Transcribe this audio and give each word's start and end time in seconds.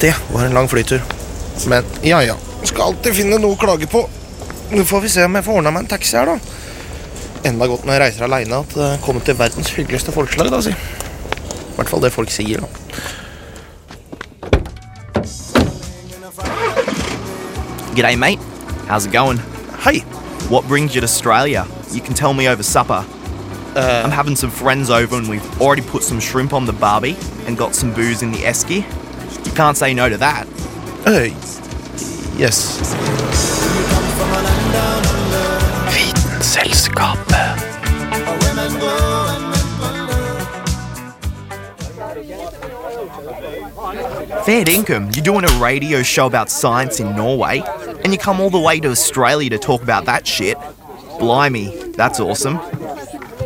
Det 0.00 0.14
var 0.32 0.44
en 0.44 0.54
lang 0.54 0.68
flytur. 0.68 1.02
Men 1.66 1.84
ja 2.02 2.22
ja. 2.22 2.36
Skal 2.62 2.82
alltid 2.90 3.14
finne 3.16 3.38
noe 3.40 3.56
å 3.56 3.60
klage 3.60 3.88
på. 3.88 4.02
Nå 4.70 4.84
får 4.84 5.00
vi 5.04 5.08
se 5.08 5.24
om 5.24 5.34
jeg 5.38 5.46
får 5.46 5.60
ordna 5.60 5.72
meg 5.72 5.84
en 5.84 5.92
taxi 5.94 6.16
her, 6.18 6.26
da. 6.26 6.38
Enda 7.46 7.68
godt 7.70 7.86
når 7.86 7.94
jeg 7.94 8.02
reiser 8.02 8.26
aleine 8.26 8.58
at 8.58 8.74
det 8.74 8.88
kommer 9.04 9.24
til 9.24 9.38
verdens 9.38 9.70
hyggeligste 9.76 10.12
folkeslag, 10.12 10.50
da, 10.52 10.60
si. 10.64 10.74
I 10.74 11.76
hvert 11.78 11.92
fall 11.92 12.02
det 12.02 12.12
folk 12.12 12.32
sier, 12.34 12.64
da. 12.64 12.68
G'day, 17.96 18.16
mate. 18.16 18.42
How's 18.88 19.06
it 19.06 19.12
going? 19.12 19.38
Hei. 19.80 20.00
What 20.50 20.68
brings 20.68 20.94
you 20.94 21.00
to 21.00 21.06
Australia? 21.06 21.66
You 21.92 22.00
can 22.00 22.14
tell 22.14 22.34
me 22.34 22.48
over 22.48 22.62
supper. 22.62 23.04
I'm 23.76 24.10
having 24.10 24.36
some 24.36 24.50
friends 24.50 24.90
over 24.90 25.16
and 25.16 25.28
we've 25.28 25.60
already 25.60 25.82
put 25.82 26.02
some 26.02 26.20
shrimp 26.20 26.52
on 26.52 26.66
the 26.66 26.72
barbie 26.72 27.16
and 27.46 27.56
got 27.56 27.74
some 27.74 27.92
booze 27.92 28.22
in 28.22 28.32
the 28.32 28.38
esky. 28.38 28.84
You 29.46 29.52
can't 29.52 29.76
say 29.76 29.94
no 29.94 30.08
to 30.08 30.18
that. 30.18 30.46
Uh, 31.06 31.30
yes. 32.36 32.80
Vitenselskapet. 35.88 37.64
Fair 44.44 44.68
income. 44.68 45.10
You're 45.14 45.24
doing 45.24 45.44
a 45.44 45.58
radio 45.58 46.02
show 46.02 46.26
about 46.26 46.50
science 46.50 47.00
in 47.00 47.16
Norway, 47.16 47.62
and 48.04 48.12
you 48.12 48.18
come 48.18 48.40
all 48.40 48.50
the 48.50 48.60
way 48.60 48.78
to 48.80 48.90
Australia 48.90 49.50
to 49.50 49.58
talk 49.58 49.82
about 49.82 50.04
that 50.04 50.26
shit. 50.26 50.58
Blimey, 51.18 51.92
that's 51.92 52.20
awesome. 52.20 52.60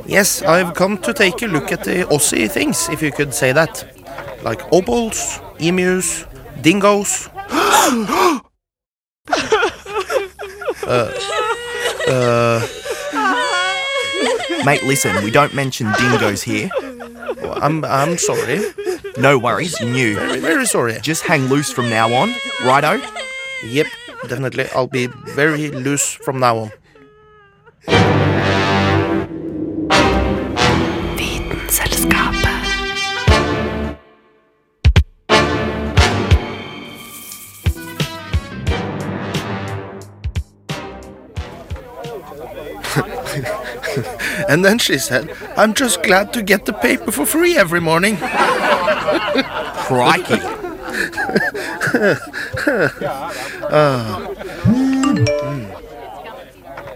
Yes, 0.07 0.43
I've 0.43 0.75
come 0.75 0.99
to 0.99 1.13
take 1.15 1.41
a 1.43 1.47
look 1.47 1.71
at 1.73 1.85
the 1.85 2.05
Aussie 2.07 2.51
things, 2.51 2.89
if 2.89 3.01
you 3.01 3.13
could 3.13 3.33
say 3.33 3.53
that. 3.53 3.87
Like 4.43 4.61
opals, 4.73 5.41
emus, 5.61 6.25
dingoes. 6.61 7.29
Uh, 10.91 11.13
uh, 12.09 12.67
mate, 14.65 14.83
listen, 14.83 15.15
we 15.23 15.31
don't 15.31 15.55
mention 15.55 15.87
dingoes 15.99 16.43
here. 16.43 16.69
Oh, 16.75 17.53
I'm, 17.63 17.85
I'm 17.85 18.19
sorry. 18.19 18.61
No 19.17 19.39
worries, 19.39 19.81
new. 19.81 20.17
Very, 20.17 20.41
very 20.41 20.67
sorry. 20.67 20.99
Just 21.01 21.23
hang 21.23 21.47
loose 21.47 21.71
from 21.71 21.89
now 21.91 22.13
on, 22.13 22.35
righto? 22.65 23.01
Yep, 23.65 23.87
definitely. 24.27 24.67
I'll 24.75 24.89
be 24.89 25.07
very 25.37 25.71
loose 25.71 26.13
from 26.13 26.41
now 26.41 26.59
on. 26.59 26.71
And 44.51 44.65
then 44.65 44.79
she 44.79 44.99
said, 44.99 45.31
I'm 45.57 45.75
just 45.75 46.03
glad 46.03 46.33
to 46.33 46.43
get 46.43 46.65
the 46.67 46.73
paper 46.73 47.13
for 47.13 47.25
free 47.25 47.57
every 47.57 47.81
morning. 47.81 48.17
Crikey. 49.87 50.41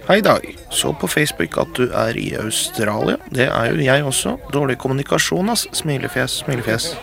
Hei 0.09 0.21
Dag, 0.21 0.57
så 0.71 0.93
på 0.93 1.07
Facebook 1.07 1.59
at 1.59 1.67
du 1.77 1.83
er 1.93 2.17
i 2.17 2.35
Australia. 2.35 3.17
Det 3.31 3.47
er 3.47 3.71
jo 3.71 3.77
jeg 3.85 4.05
også. 4.05 4.37
Dårlig 4.53 4.79
kommunikasjon, 4.79 5.49
ass. 5.51 5.67
Smilefjes, 5.73 6.31
smilefjes. 6.31 6.97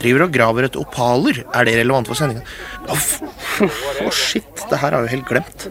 Driver 0.00 0.26
og 0.26 0.32
graver 0.34 0.68
etter 0.68 0.82
opaler. 0.82 1.42
Er 1.52 1.68
det 1.68 1.76
relevant 1.80 2.08
for 2.10 2.18
sendinga? 2.18 2.44
Å, 2.88 2.96
oh, 2.96 4.12
shit. 4.14 4.48
Det 4.70 4.78
her 4.80 4.94
har 4.94 5.02
jeg 5.02 5.10
jo 5.10 5.14
helt 5.16 5.28
glemt. 5.28 5.66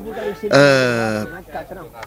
Uh, 0.52 1.22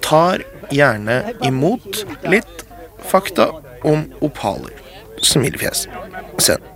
tar 0.04 0.44
gjerne 0.74 1.18
imot 1.46 2.04
litt 2.28 2.64
fakta 3.04 3.50
om 3.84 4.06
opaler. 4.24 4.78
Smilefjes. 5.24 5.86
Send. 6.42 6.70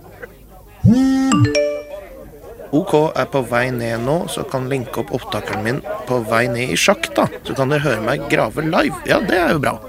OK 2.69 2.93
er 3.17 3.25
på 3.33 3.41
vei 3.49 3.69
ned 3.73 4.03
nå, 4.05 4.17
så 4.29 4.43
kan 4.49 4.69
linke 4.69 5.01
opp 5.01 5.13
opptakeren 5.17 5.65
min 5.65 5.81
på 6.07 6.21
vei 6.29 6.45
ned 6.51 6.75
i 6.75 6.77
sjakta. 6.77 7.25
Så 7.43 7.57
kan 7.57 7.73
dere 7.73 7.85
høre 7.87 8.05
meg 8.05 8.27
grave 8.31 8.65
live. 8.67 9.01
Ja, 9.09 9.21
det 9.25 9.41
er 9.41 9.57
jo 9.57 9.63
bra. 9.65 9.79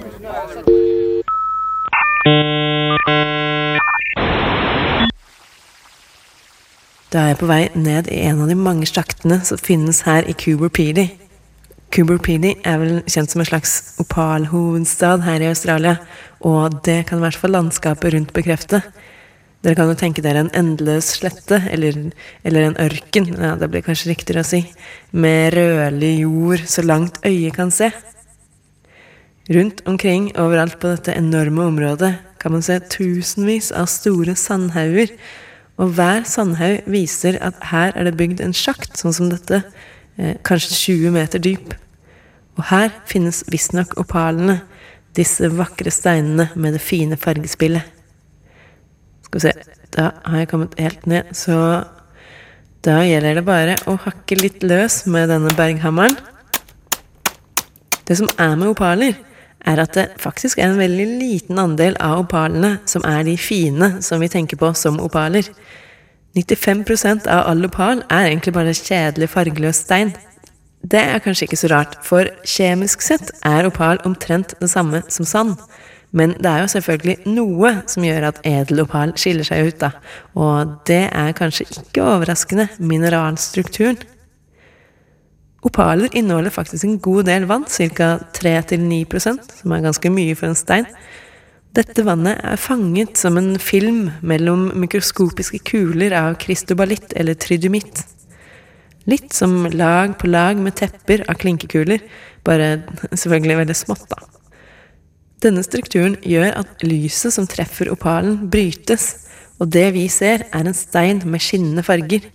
Da 7.10 7.24
er 7.24 7.32
jeg 7.32 7.40
på 7.40 7.48
vei 7.50 7.64
ned 7.74 8.06
i 8.06 8.20
en 8.22 8.44
av 8.44 8.46
de 8.46 8.54
mange 8.54 8.86
sjaktene 8.86 9.40
som 9.42 9.58
finnes 9.58 10.04
her 10.06 10.28
i 10.30 10.34
Coober 10.38 10.70
Pedy. 10.70 11.08
Coober 11.90 12.20
Pedy 12.22 12.52
er 12.62 12.76
vel 12.78 13.00
kjent 13.10 13.32
som 13.32 13.42
en 13.42 13.48
slags 13.48 13.72
opalhovedstad 13.98 15.24
her 15.26 15.42
i 15.42 15.48
Australia, 15.50 15.96
og 16.46 16.76
det 16.86 17.00
kan 17.08 17.18
i 17.18 17.24
hvert 17.24 17.40
fall 17.40 17.56
landskapet 17.56 18.14
rundt 18.14 18.30
bekrefte. 18.36 18.84
Dere 19.58 19.74
kan 19.74 19.90
jo 19.90 19.98
tenke 19.98 20.22
dere 20.22 20.44
en 20.44 20.52
endeløs 20.54 21.10
slette, 21.16 21.58
eller, 21.74 21.98
eller 22.46 22.68
en 22.68 22.78
ørken, 22.86 23.26
ja, 23.34 23.56
det 23.58 23.72
blir 23.74 23.82
kanskje 23.90 24.12
riktigere 24.12 24.46
å 24.46 24.50
si, 24.52 24.62
med 25.10 25.58
rødlig 25.58 26.14
jord 26.22 26.64
så 26.70 26.86
langt 26.86 27.18
øyet 27.26 27.58
kan 27.58 27.74
se. 27.74 27.90
Rundt 29.50 29.82
omkring 29.90 30.30
overalt 30.38 30.78
på 30.78 30.94
dette 30.94 31.18
enorme 31.18 31.66
området 31.74 32.14
kan 32.38 32.54
man 32.54 32.62
se 32.62 32.78
tusenvis 32.86 33.74
av 33.74 33.90
store 33.90 34.38
sandhauger, 34.38 35.10
og 35.80 35.94
hver 35.96 36.26
sandhaug 36.28 36.84
viser 36.92 37.38
at 37.40 37.56
her 37.70 37.94
er 37.96 38.08
det 38.08 38.18
bygd 38.20 38.42
en 38.44 38.52
sjakt, 38.56 38.98
sånn 39.00 39.14
som 39.16 39.30
dette, 39.32 39.62
eh, 40.18 40.34
kanskje 40.44 40.76
20 40.76 41.14
meter 41.14 41.40
dyp. 41.40 41.72
Og 42.58 42.66
her 42.68 42.90
finnes 43.08 43.44
visstnok 43.48 43.96
opalene, 44.00 44.60
disse 45.16 45.48
vakre 45.48 45.90
steinene 45.90 46.50
med 46.54 46.76
det 46.76 46.82
fine 46.84 47.16
fargespillet. 47.16 47.82
Skal 49.24 49.40
vi 49.40 49.46
se, 49.46 49.54
da 49.96 50.10
har 50.24 50.42
jeg 50.42 50.50
kommet 50.50 50.76
helt 50.78 51.06
ned, 51.06 51.32
så 51.32 51.56
da 52.84 53.00
gjelder 53.04 53.40
det 53.40 53.46
bare 53.46 53.78
å 53.88 53.96
hakke 54.04 54.38
litt 54.38 54.62
løs 54.62 55.06
med 55.06 55.32
denne 55.32 55.50
berghammeren. 55.56 56.14
Det 58.04 58.18
som 58.18 58.28
er 58.38 58.54
med 58.56 58.72
opaler, 58.74 59.16
er 59.68 59.82
at 59.82 59.96
det 59.96 60.06
faktisk 60.20 60.58
er 60.58 60.70
en 60.70 60.80
veldig 60.80 61.06
liten 61.20 61.60
andel 61.60 61.96
av 62.00 62.24
opalene 62.24 62.78
som 62.88 63.04
er 63.08 63.24
de 63.26 63.36
fine 63.40 63.96
som 64.04 64.22
vi 64.22 64.30
tenker 64.32 64.60
på 64.60 64.72
som 64.78 65.00
opaler. 65.02 65.46
95% 66.36 67.26
av 67.26 67.48
all 67.50 67.64
opal 67.66 68.04
er 68.08 68.30
egentlig 68.30 68.54
bare 68.54 68.74
kjedelig 68.76 69.30
fargeløs 69.32 69.82
stein. 69.84 70.12
Det 70.80 71.00
er 71.00 71.20
kanskje 71.20 71.48
ikke 71.48 71.58
så 71.60 71.68
rart, 71.72 71.96
for 72.06 72.28
kjemisk 72.48 73.02
sett 73.04 73.32
er 73.44 73.66
opal 73.68 74.00
omtrent 74.08 74.54
det 74.62 74.70
samme 74.72 75.02
som 75.12 75.26
sand. 75.28 75.58
Men 76.16 76.32
det 76.42 76.48
er 76.50 76.64
jo 76.64 76.70
selvfølgelig 76.72 77.34
noe 77.36 77.74
som 77.90 78.06
gjør 78.06 78.30
at 78.30 78.40
edelopal 78.46 79.12
skiller 79.20 79.46
seg 79.46 79.68
ut, 79.68 79.82
da. 79.82 79.90
Og 80.34 80.72
det 80.88 81.04
er 81.06 81.36
kanskje 81.38 81.68
ikke 81.68 82.06
overraskende 82.06 82.66
mineralstrukturen. 82.78 84.00
Opaler 85.66 86.08
inneholder 86.16 86.52
faktisk 86.54 86.86
en 86.86 87.00
god 87.04 87.26
del 87.28 87.44
vann, 87.48 87.66
ca. 87.68 88.14
3-9% 88.36 89.58
som 89.60 89.74
er 89.74 89.84
ganske 89.84 90.12
mye 90.12 90.36
for 90.38 90.48
en 90.48 90.56
stein. 90.58 90.88
Dette 91.76 92.02
vannet 92.02 92.40
er 92.42 92.58
fanget 92.58 93.20
som 93.20 93.36
en 93.38 93.52
film 93.62 94.08
mellom 94.26 94.70
mikroskopiske 94.80 95.60
kuler 95.68 96.16
av 96.16 96.38
kristobalitt 96.42 97.12
eller 97.14 97.36
trydymitt. 97.38 98.02
Litt 99.10 99.36
som 99.36 99.68
lag 99.70 100.16
på 100.18 100.30
lag 100.30 100.58
med 100.60 100.76
tepper 100.80 101.22
av 101.28 101.38
klinkekuler, 101.40 102.02
bare 102.44 102.80
selvfølgelig 103.12 103.60
veldig 103.62 103.76
smått, 103.78 104.08
da. 104.10 104.18
Denne 105.40 105.62
strukturen 105.64 106.18
gjør 106.26 106.50
at 106.58 106.82
lyset 106.84 107.32
som 107.36 107.46
treffer 107.48 107.88
opalen, 107.92 108.48
brytes, 108.52 109.28
og 109.60 109.70
det 109.72 109.86
vi 109.94 110.06
ser, 110.12 110.44
er 110.52 110.66
en 110.66 110.76
stein 110.76 111.22
med 111.28 111.44
skinnende 111.44 111.84
farger. 111.84 112.26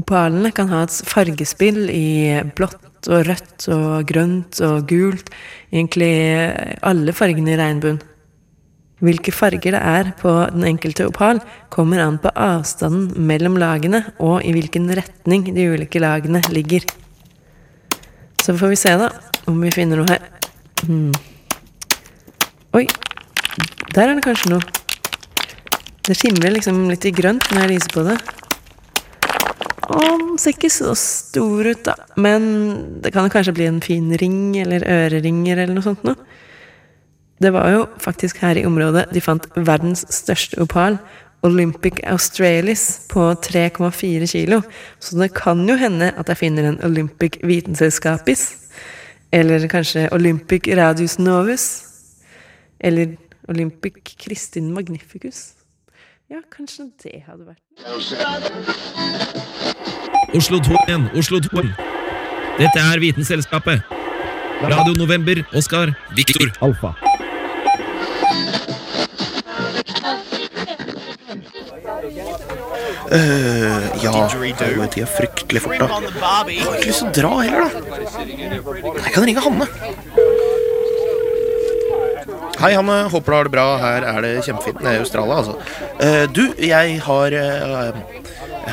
Opalene 0.00 0.52
kan 0.54 0.70
ha 0.72 0.84
et 0.86 0.94
fargespill 1.06 1.88
i 1.92 2.40
blått 2.56 3.08
og 3.10 3.24
rødt 3.28 3.66
og 3.72 4.06
grønt 4.08 4.60
og 4.64 4.86
gult, 4.88 5.28
egentlig 5.72 6.12
alle 6.86 7.14
fargene 7.16 7.54
i 7.54 7.58
regnbuen. 7.60 8.00
Hvilke 9.00 9.32
farger 9.32 9.72
det 9.72 9.80
er 9.80 10.10
på 10.20 10.32
den 10.52 10.66
enkelte 10.68 11.06
opal, 11.08 11.40
kommer 11.72 12.02
an 12.04 12.18
på 12.20 12.32
avstanden 12.36 13.14
mellom 13.28 13.56
lagene 13.60 14.02
og 14.20 14.44
i 14.44 14.52
hvilken 14.52 14.90
retning 14.96 15.46
de 15.56 15.70
ulike 15.72 16.02
lagene 16.02 16.42
ligger. 16.52 16.84
Så 18.40 18.56
får 18.60 18.74
vi 18.74 18.80
se, 18.80 18.92
da, 19.00 19.08
om 19.48 19.60
vi 19.64 19.72
finner 19.72 20.00
noe 20.00 20.08
her. 20.08 20.28
Hmm. 20.84 21.12
Oi, 22.76 22.84
der 23.94 24.04
er 24.04 24.14
det 24.14 24.24
kanskje 24.24 24.52
noe. 24.52 24.76
Det 26.04 26.16
skimrer 26.16 26.52
liksom 26.56 26.84
litt 26.90 27.04
i 27.08 27.14
grønt 27.14 27.48
når 27.52 27.64
jeg 27.64 27.72
lyser 27.74 27.96
på 27.96 28.04
det. 28.08 28.18
Ser 30.40 30.54
ikke 30.56 30.70
så 30.72 30.94
stor 30.96 31.68
ut, 31.68 31.82
da. 31.84 31.94
Men 32.16 32.42
det 33.04 33.12
kan 33.12 33.28
kanskje 33.32 33.52
bli 33.58 33.66
en 33.68 33.82
fin 33.84 34.08
ring 34.20 34.56
eller 34.56 34.86
øreringer 34.88 35.58
eller 35.58 35.76
noe 35.76 35.84
sånt 35.84 36.06
noe. 36.06 36.16
Det 37.40 37.52
var 37.52 37.70
jo 37.72 37.82
faktisk 38.00 38.40
her 38.44 38.56
i 38.60 38.64
området 38.68 39.06
de 39.12 39.20
fant 39.24 39.46
verdens 39.56 40.04
største 40.12 40.60
opal, 40.60 40.98
Olympic 41.42 42.02
Australis 42.04 43.00
på 43.08 43.32
3,4 43.32 44.26
kilo, 44.28 44.60
så 45.00 45.16
det 45.22 45.30
kan 45.32 45.62
jo 45.68 45.76
hende 45.80 46.10
at 46.20 46.28
jeg 46.28 46.36
finner 46.36 46.68
en 46.68 46.84
Olympic 46.84 47.38
Vitenselskapis. 47.40 48.42
Eller 49.32 49.68
kanskje 49.68 50.08
Olympic 50.12 50.68
Radius 50.76 51.18
Novus. 51.18 51.84
Eller 52.80 53.16
Olympic 53.48 53.94
Kristin 54.18 54.72
Magnificus. 54.74 55.52
Ja, 56.30 56.42
kanskje 56.50 56.90
det 57.02 57.24
hadde 57.26 57.46
vært 57.46 57.60
Oslo 60.34 60.58
2-1, 60.58 61.18
Oslo 61.18 61.40
2. 61.40 61.62
Dette 62.58 62.80
er 62.80 63.00
Vitenselskapet. 63.00 63.82
Radio 64.62 64.92
November, 64.96 65.44
Oskar, 65.56 65.94
Viktor, 66.14 66.52
Alfa. 66.60 66.94
Uh, 73.10 73.86
ja, 74.04 74.12
det 74.30 74.50
er 74.62 74.90
tida 74.92 75.06
fryktelig 75.08 75.62
fort, 75.64 75.80
da. 75.80 75.88
Jeg 76.46 76.62
har 76.62 76.76
ikke 76.76 76.90
lyst 76.92 77.00
til 77.02 77.08
å 77.08 77.14
dra 77.16 77.32
heller, 77.40 77.64
da. 77.64 77.70
Jeg 79.00 79.14
kan 79.16 79.26
ringe 79.26 79.42
Hanne. 79.48 79.66
Hei, 82.60 82.74
Hanne. 82.76 82.96
Håper 83.08 83.32
du 83.32 83.36
har 83.38 83.48
det 83.48 83.54
bra. 83.56 83.66
Her 83.80 84.06
er 84.12 84.20
det 84.26 84.32
kjempefint 84.44 84.82
nede 84.84 85.00
i 85.00 85.02
Australia, 85.02 85.40
altså. 85.40 85.56
Uh, 85.96 86.26
du, 86.28 86.44
jeg 86.60 87.00
har 87.08 87.36
uh, 87.40 88.20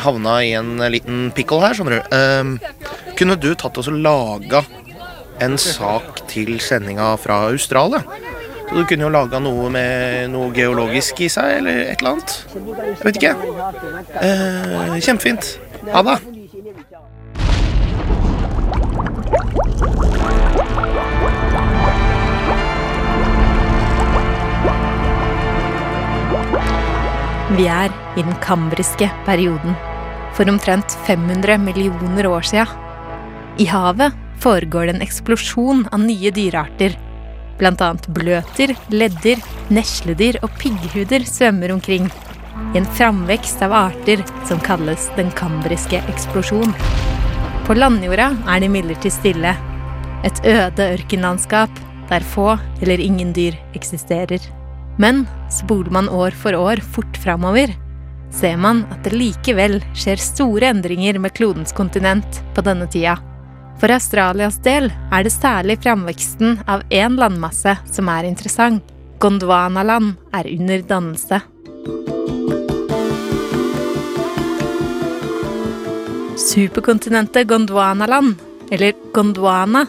havna 0.01 0.39
i 0.45 0.53
en 0.57 0.77
liten 0.93 1.29
pickle 1.35 1.61
her, 1.63 1.77
skjønner 1.77 1.97
du. 1.97 2.01
Uh, 2.13 3.13
kunne 3.17 3.37
du 3.39 3.51
tatt 3.57 3.77
oss 3.79 3.89
og 3.91 3.99
laga 4.01 4.63
en 5.43 5.57
sak 5.61 6.23
til 6.29 6.57
sendinga 6.63 7.13
fra 7.21 7.45
Australia? 7.51 8.03
Så 8.67 8.75
du 8.75 8.83
kunne 8.83 9.05
jo 9.05 9.11
laga 9.13 9.39
noe 9.39 9.69
med 9.71 10.27
noe 10.33 10.51
geologisk 10.55 11.21
i 11.23 11.29
seg, 11.31 11.61
eller 11.61 11.85
et 11.85 12.01
eller 12.01 12.17
annet. 12.17 12.33
Jeg 12.57 13.05
vet 13.05 13.21
ikke. 13.21 13.35
Uh, 14.19 14.97
kjempefint. 14.99 15.53
Ha 15.93 16.03
det. 16.03 16.17
Vi 27.57 27.65
er 27.65 27.93
i 28.17 28.21
den 28.21 28.35
kambriske 28.43 29.07
perioden. 29.25 29.86
For 30.37 30.49
omtrent 30.49 30.93
500 31.07 31.57
millioner 31.57 32.27
år 32.29 32.45
sia. 32.45 32.67
I 33.57 33.65
havet 33.65 34.13
foregår 34.39 34.85
det 34.85 34.93
en 34.95 35.01
eksplosjon 35.01 35.87
av 35.91 36.03
nye 36.05 36.29
dyrearter. 36.31 36.93
Blant 37.57 37.81
annet 37.81 38.05
bløter, 38.13 38.75
ledder, 38.93 39.41
nesledyr 39.73 40.37
og 40.45 40.53
pigghuder 40.61 41.25
svømmer 41.25 41.73
omkring. 41.73 42.05
I 42.75 42.83
en 42.83 42.85
framvekst 42.99 43.63
av 43.65 43.73
arter 43.73 44.21
som 44.45 44.61
kalles 44.61 45.09
den 45.17 45.33
kambriske 45.33 46.03
eksplosjon. 46.13 46.75
På 47.65 47.73
landjorda 47.73 48.29
er 48.45 48.61
det 48.61 48.69
imidlertid 48.69 49.17
stille. 49.17 49.55
Et 50.27 50.45
øde 50.45 50.91
ørkenlandskap 50.99 51.81
der 52.11 52.29
få 52.35 52.53
eller 52.81 53.01
ingen 53.01 53.33
dyr 53.33 53.57
eksisterer. 53.73 54.45
Men 55.01 55.25
spoler 55.49 55.89
man 55.97 56.13
år 56.13 56.37
for 56.37 56.53
år 56.57 56.81
fort 56.93 57.17
framover, 57.25 57.73
ser 58.33 58.57
man 58.57 58.83
at 58.91 59.03
det 59.05 59.15
likevel 59.15 59.79
skjer 59.95 60.21
store 60.21 60.71
endringer 60.73 61.19
med 61.19 61.35
klodens 61.37 61.73
kontinent 61.75 62.41
på 62.55 62.63
denne 62.65 62.87
tida. 62.91 63.17
For 63.77 63.93
Australias 63.93 64.57
del 64.65 64.89
er 65.13 65.25
det 65.25 65.33
særlig 65.35 65.77
framveksten 65.83 66.61
av 66.65 66.83
én 66.89 67.17
landmasse 67.19 67.77
som 67.93 68.09
er 68.09 68.25
interessant. 68.29 68.81
Gondwanaland 69.21 70.15
er 70.33 70.49
under 70.53 70.81
dannelse. 70.85 71.41
Superkontinentet 76.37 77.47
Gondwanaland, 77.49 78.35
eller 78.71 78.93
Gondwana, 79.13 79.85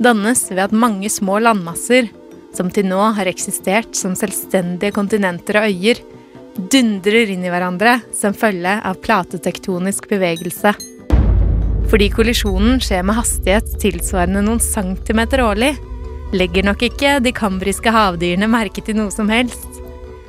dannes 0.00 0.44
ved 0.50 0.66
at 0.68 0.72
mange 0.76 1.08
små 1.10 1.38
landmasser, 1.40 2.10
som 2.54 2.70
til 2.72 2.88
nå 2.88 3.00
har 3.16 3.28
eksistert 3.28 3.96
som 3.96 4.14
selvstendige 4.16 4.94
kontinenter 4.96 5.60
og 5.60 5.72
øyer, 5.72 6.00
dundrer 6.58 7.30
inn 7.30 7.44
i 7.46 7.50
hverandre 7.52 8.00
som 8.14 8.34
følge 8.34 8.78
av 8.84 8.98
platetektonisk 9.04 10.08
bevegelse. 10.10 10.74
Fordi 11.88 12.08
kollisjonen 12.12 12.82
skjer 12.84 13.04
med 13.06 13.16
hastighet 13.16 13.78
tilsvarende 13.80 14.42
noen 14.44 14.60
centimeter 14.60 15.40
årlig, 15.44 15.72
legger 16.36 16.66
nok 16.66 16.82
ikke 16.90 17.14
de 17.24 17.32
kambriske 17.32 17.92
havdyrene 17.94 18.50
merke 18.50 18.84
til 18.84 18.98
noe 18.98 19.14
som 19.14 19.30
helst. 19.32 19.80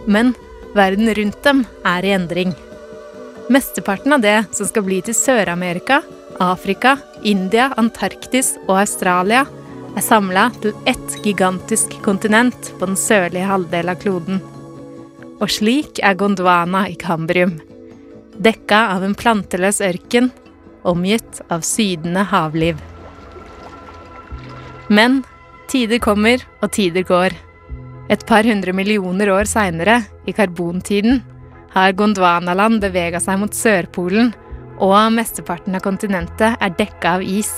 Men 0.08 0.32
verden 0.78 1.12
rundt 1.18 1.42
dem 1.44 1.66
er 1.88 2.06
i 2.06 2.14
endring. 2.16 2.54
Mesteparten 3.50 4.14
av 4.16 4.24
det 4.24 4.38
som 4.56 4.70
skal 4.70 4.86
bli 4.86 5.02
til 5.04 5.18
Sør-Amerika, 5.18 6.04
Afrika, 6.40 6.96
India, 7.28 7.72
Antarktis 7.82 8.54
og 8.68 8.78
Australia, 8.84 9.44
er 9.98 10.06
samla 10.06 10.46
til 10.62 10.78
ett 10.88 11.18
gigantisk 11.26 11.98
kontinent 12.06 12.72
på 12.78 12.86
den 12.86 13.00
sørlige 13.00 13.50
halvdel 13.50 13.92
av 13.92 14.00
kloden. 14.00 14.40
Og 15.40 15.48
slik 15.48 16.02
er 16.04 16.18
Gondwana 16.20 16.84
i 16.92 16.98
Kambrium. 17.00 17.56
Dekka 18.40 18.80
av 18.96 19.06
en 19.08 19.16
planteløs 19.16 19.80
ørken 19.84 20.30
omgitt 20.88 21.40
av 21.52 21.64
sydende 21.64 22.26
havliv. 22.28 22.80
Men 24.90 25.22
tider 25.72 26.02
kommer 26.04 26.44
og 26.60 26.74
tider 26.76 27.06
går. 27.08 27.36
Et 28.10 28.26
par 28.28 28.44
hundre 28.44 28.74
millioner 28.74 29.32
år 29.32 29.48
seinere, 29.48 30.02
i 30.28 30.34
karbontiden, 30.36 31.22
har 31.72 31.94
Gondwanaland 31.94 32.82
bevega 32.82 33.22
seg 33.22 33.40
mot 33.40 33.54
Sørpolen, 33.54 34.34
og 34.82 34.98
mesteparten 35.14 35.78
av 35.78 35.84
kontinentet 35.86 36.58
er 36.60 36.76
dekka 36.76 37.20
av 37.20 37.24
is. 37.24 37.52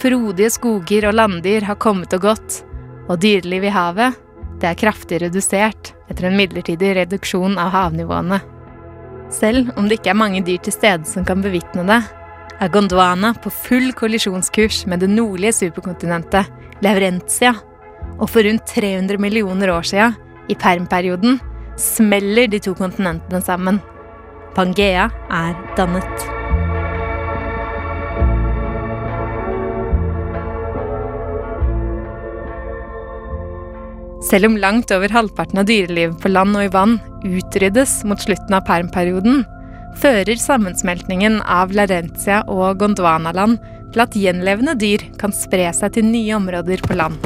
Frodige 0.00 0.50
skoger 0.54 1.10
og 1.10 1.18
landdyr 1.18 1.66
har 1.68 1.78
kommet 1.78 2.14
og 2.16 2.26
gått, 2.30 2.62
og 3.10 3.20
dyrelivet 3.22 3.70
i 3.70 3.76
havet 3.76 4.20
det 4.62 4.70
er 4.70 4.78
kraftig 4.78 5.18
redusert 5.24 5.92
etter 6.10 6.28
en 6.28 6.38
midlertidig 6.38 6.94
reduksjon 7.00 7.58
av 7.58 7.72
havnivåene. 7.74 8.38
Selv 9.32 9.72
om 9.80 9.88
det 9.88 9.98
ikke 9.98 10.12
er 10.12 10.20
mange 10.20 10.42
dyr 10.46 10.60
til 10.62 10.74
stede 10.74 11.08
som 11.08 11.26
kan 11.26 11.42
bevitne 11.42 11.84
det, 11.88 12.00
er 12.62 12.70
Gondwana 12.70 13.32
på 13.42 13.50
full 13.50 13.90
kollisjonskurs 13.98 14.84
med 14.86 15.02
det 15.02 15.10
nordlige 15.10 15.56
superkontinentet, 15.56 16.50
Laurentia. 16.84 17.56
Og 18.20 18.28
for 18.30 18.46
rundt 18.46 18.68
300 18.70 19.18
millioner 19.18 19.72
år 19.74 19.88
sia, 19.88 20.12
i 20.50 20.58
permperioden, 20.58 21.40
smeller 21.80 22.50
de 22.50 22.60
to 22.62 22.76
kontinentene 22.78 23.42
sammen. 23.42 23.80
Pangea 24.54 25.08
er 25.32 25.58
dannet. 25.78 26.31
Selv 34.32 34.46
om 34.48 34.54
langt 34.56 34.88
over 34.96 35.12
halvparten 35.12 35.58
av 35.60 35.66
dyrelivet 35.68 36.16
på 36.22 36.30
land 36.30 36.56
og 36.56 36.64
i 36.64 36.70
vann 36.72 36.94
utryddes 37.20 37.98
mot 38.08 38.20
slutten 38.22 38.54
av 38.56 38.62
permperioden, 38.64 39.42
fører 40.00 40.38
sammensmeltningen 40.40 41.42
av 41.44 41.74
Larentia 41.76 42.38
og 42.48 42.78
Gondwanaland 42.80 43.58
til 43.92 44.00
at 44.00 44.14
gjenlevende 44.16 44.72
dyr 44.80 45.02
kan 45.20 45.34
spre 45.36 45.66
seg 45.76 45.92
til 45.98 46.06
nye 46.08 46.32
områder 46.38 46.80
på 46.80 46.96
land. 46.96 47.18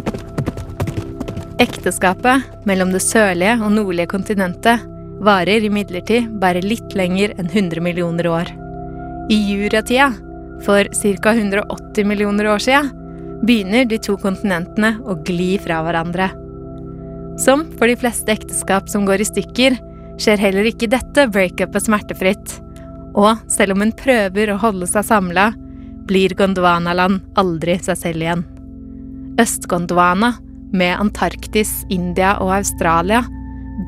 Ekteskapet 1.63 2.67
mellom 2.67 2.91
det 2.91 3.05
sørlige 3.05 3.55
og 3.61 3.71
nordlige 3.77 4.11
kontinentet 4.11 4.83
varer 5.23 5.63
imidlertid 5.69 6.33
bare 6.43 6.65
litt 6.65 6.97
lenger 6.99 7.37
enn 7.37 7.47
100 7.47 7.85
millioner 7.87 8.27
år. 8.33 8.51
I 9.31 9.39
juratida, 9.53 10.09
for 10.67 10.91
ca. 10.91 11.37
180 11.39 12.11
millioner 12.11 12.51
år 12.51 12.67
sia, 12.67 12.83
begynner 13.47 13.87
de 13.87 14.01
to 14.03 14.19
kontinentene 14.19 14.97
å 15.07 15.15
gli 15.23 15.53
fra 15.63 15.85
hverandre. 15.87 16.33
Som 17.39 17.67
for 17.77 17.91
de 17.91 17.97
fleste 18.01 18.33
ekteskap 18.33 18.89
som 18.89 19.05
går 19.09 19.21
i 19.21 19.29
stykker, 19.29 19.77
skjer 20.21 20.41
heller 20.41 20.69
ikke 20.71 20.89
dette 20.89 21.27
breakupet 21.33 21.85
smertefritt. 21.85 22.57
Og 23.17 23.37
selv 23.53 23.77
om 23.77 23.85
hun 23.85 23.95
prøver 23.97 24.53
å 24.53 24.61
holde 24.61 24.89
seg 24.89 25.05
samla, 25.09 25.51
blir 26.09 26.33
Gondwanaland 26.39 27.25
aldri 27.41 27.77
seg 27.83 27.99
selv 28.01 28.25
igjen. 28.25 28.45
Øst-Gondwana, 29.41 30.33
med 30.77 30.97
Antarktis, 30.99 31.85
India 31.93 32.37
og 32.43 32.55
Australia, 32.57 33.23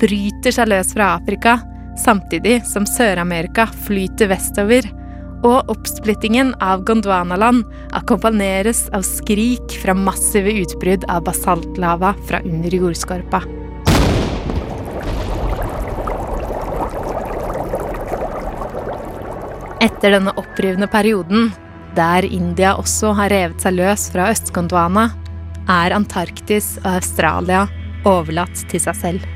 bryter 0.01 0.53
seg 0.53 0.69
løs 0.69 0.93
fra 0.93 1.15
Afrika, 1.17 1.57
samtidig 1.99 2.61
som 2.69 2.85
Sør-Amerika 2.87 3.65
flyter 3.87 4.29
vestover, 4.31 4.85
og 5.45 5.71
oppsplittingen 5.71 6.51
av 6.63 6.83
Gondwanaland 6.87 7.63
akkompagneres 7.95 8.87
av 8.95 9.05
skrik 9.07 9.77
fra 9.81 9.95
massive 9.95 10.51
utbrudd 10.63 11.05
av 11.07 11.23
basaltlava 11.27 12.13
fra 12.27 12.41
under 12.43 12.75
jordskorpa. 12.75 13.41
Etter 19.79 20.11
denne 20.17 20.35
opprivende 20.35 20.89
perioden, 20.91 21.53
der 21.95 22.25
India 22.27 22.75
også 22.75 23.13
har 23.15 23.31
revet 23.31 23.63
seg 23.63 23.77
løs 23.79 24.09
fra 24.11 24.27
Øst-Gondwana, 24.33 25.07
er 25.69 25.95
Antarktis 25.95 26.73
og 26.81 26.97
Australia 26.97 27.63
overlatt 28.07 28.65
til 28.71 28.81
seg 28.83 28.97
selv. 28.99 29.27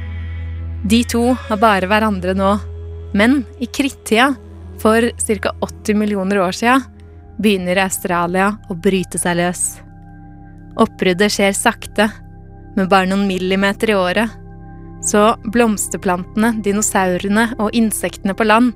De 0.84 1.00
to 1.08 1.30
har 1.48 1.60
bare 1.62 1.88
hverandre 1.88 2.36
nå, 2.36 2.54
Men 3.14 3.44
i 3.62 3.68
krittida, 3.70 4.32
for 4.82 5.10
ca. 5.18 5.56
80 5.62 5.98
millioner 5.98 6.40
år 6.44 6.56
sia, 6.56 6.80
begynner 7.38 7.82
Australia 7.84 8.54
å 8.70 8.78
bryte 8.78 9.20
seg 9.22 9.38
løs. 9.40 9.64
Oppbruddet 10.80 11.34
skjer 11.34 11.54
sakte, 11.58 12.10
med 12.74 12.90
bare 12.90 13.10
noen 13.10 13.28
millimeter 13.30 13.92
i 13.94 13.98
året. 13.98 14.40
Så 15.04 15.34
blomsterplantene, 15.54 16.56
dinosaurene 16.64 17.52
og 17.62 17.76
insektene 17.76 18.34
på 18.34 18.48
land 18.48 18.72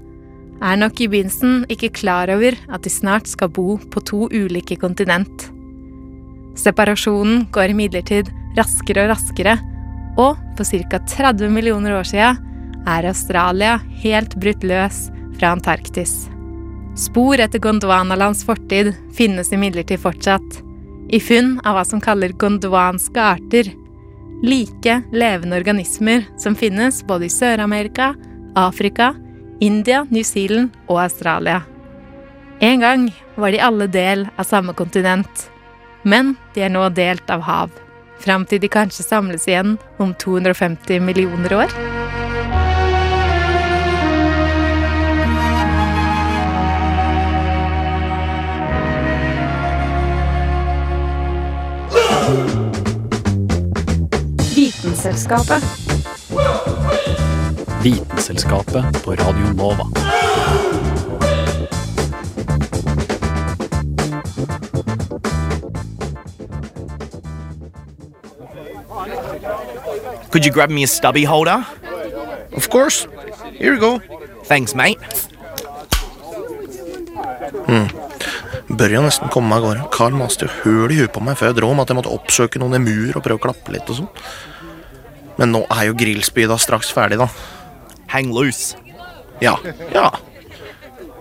er 0.62 0.78
nok 0.80 1.00
i 1.02 1.08
begynnelsen 1.10 1.64
ikke 1.72 1.94
klar 1.96 2.30
over 2.34 2.58
at 2.74 2.84
de 2.86 2.92
snart 2.92 3.30
skal 3.30 3.52
bo 3.54 3.78
på 3.94 4.04
to 4.06 4.28
ulike 4.34 4.78
kontinent. 4.82 5.48
Separasjonen 6.58 7.46
går 7.54 7.74
imidlertid 7.74 8.32
raskere 8.58 9.06
og 9.06 9.14
raskere, 9.14 9.58
og 10.18 10.38
for 10.58 10.66
ca. 10.66 11.00
30 11.06 11.54
millioner 11.54 11.94
år 12.00 12.08
siden 12.10 12.42
er 12.90 13.06
Australia 13.06 13.78
helt 14.02 14.34
brutt 14.42 14.66
løs 14.66 15.08
fra 15.38 15.54
Antarktis. 15.56 16.30
Spor 16.98 17.40
etter 17.40 17.62
Gondwanalands 17.62 18.44
fortid 18.46 18.94
finnes 19.14 19.52
imidlertid 19.54 20.02
fortsatt, 20.02 20.62
i 21.10 21.20
funn 21.22 21.60
av 21.64 21.78
hva 21.78 21.84
som 21.88 22.02
kaller 22.04 22.34
gondwanske 22.42 23.22
arter, 23.22 23.70
like 24.44 25.02
levende 25.14 25.58
organismer 25.58 26.26
som 26.42 26.58
finnes 26.58 27.04
både 27.08 27.30
i 27.30 27.34
Sør-Amerika, 27.34 28.14
Afrika, 28.58 29.14
India, 29.60 30.04
New 30.10 30.24
Zealand 30.24 30.74
og 30.88 31.02
Australia. 31.06 31.62
En 32.60 32.82
gang 32.82 33.10
var 33.36 33.54
de 33.54 33.62
alle 33.62 33.88
del 33.88 34.26
av 34.36 34.50
samme 34.50 34.74
kontinent, 34.74 35.48
men 36.02 36.36
de 36.56 36.66
er 36.66 36.74
nå 36.74 36.88
delt 36.98 37.30
av 37.30 37.46
hav. 37.46 37.70
Fram 38.18 38.48
til 38.50 38.62
de 38.62 38.72
kanskje 38.74 39.06
samles 39.06 39.46
igjen 39.50 39.78
om 40.02 40.16
250 40.18 41.02
millioner 41.06 41.62
år. 41.62 41.97
Vitenselskapet. 54.98 55.64
Vitenselskapet 57.84 59.04
på 59.04 59.12
Radio 59.12 59.54
Nova. 59.54 59.86
Could 70.32 70.46
you 70.46 70.52
grab 70.52 70.70
me 70.72 70.84
a 70.84 70.88
stubby 70.88 71.26
holder? 71.26 71.64
Of 72.56 72.70
course. 72.70 73.08
Here 73.54 73.74
you 73.74 73.80
go. 73.80 74.02
Thanks, 74.46 74.74
mate. 74.74 74.98
Bør 78.68 78.90
jo 78.90 79.06
nesten 79.06 79.30
komme 79.30 79.54
meg 79.54 79.62
av 79.62 79.70
gårde. 79.70 79.88
Carl 79.94 80.18
maste 80.18 80.50
jo 80.50 80.58
høl 80.66 80.92
i 80.92 81.02
huet 81.04 81.14
på 81.14 81.22
meg 81.22 81.38
før 81.38 81.54
jeg 81.54 81.62
dro 81.62 81.70
om 81.70 81.86
at 81.86 81.94
jeg 81.94 82.02
måtte 82.02 82.18
oppsøke 82.18 82.58
noen 82.58 82.82
emuer 82.82 83.14
og 83.14 83.22
prøve 83.22 83.38
å 83.38 83.46
klappe 83.46 83.78
litt 83.78 83.94
og 83.94 84.02
sånn. 84.02 84.14
Men 85.38 85.54
nå 85.54 85.64
er 85.74 85.90
jo 85.90 85.98
grillspyda 85.98 86.58
straks 86.62 86.90
ferdig, 86.94 87.20
da. 87.22 87.28
Hang 88.12 88.32
loose. 88.34 88.78
Ja, 89.44 89.58
ja. 89.94 90.10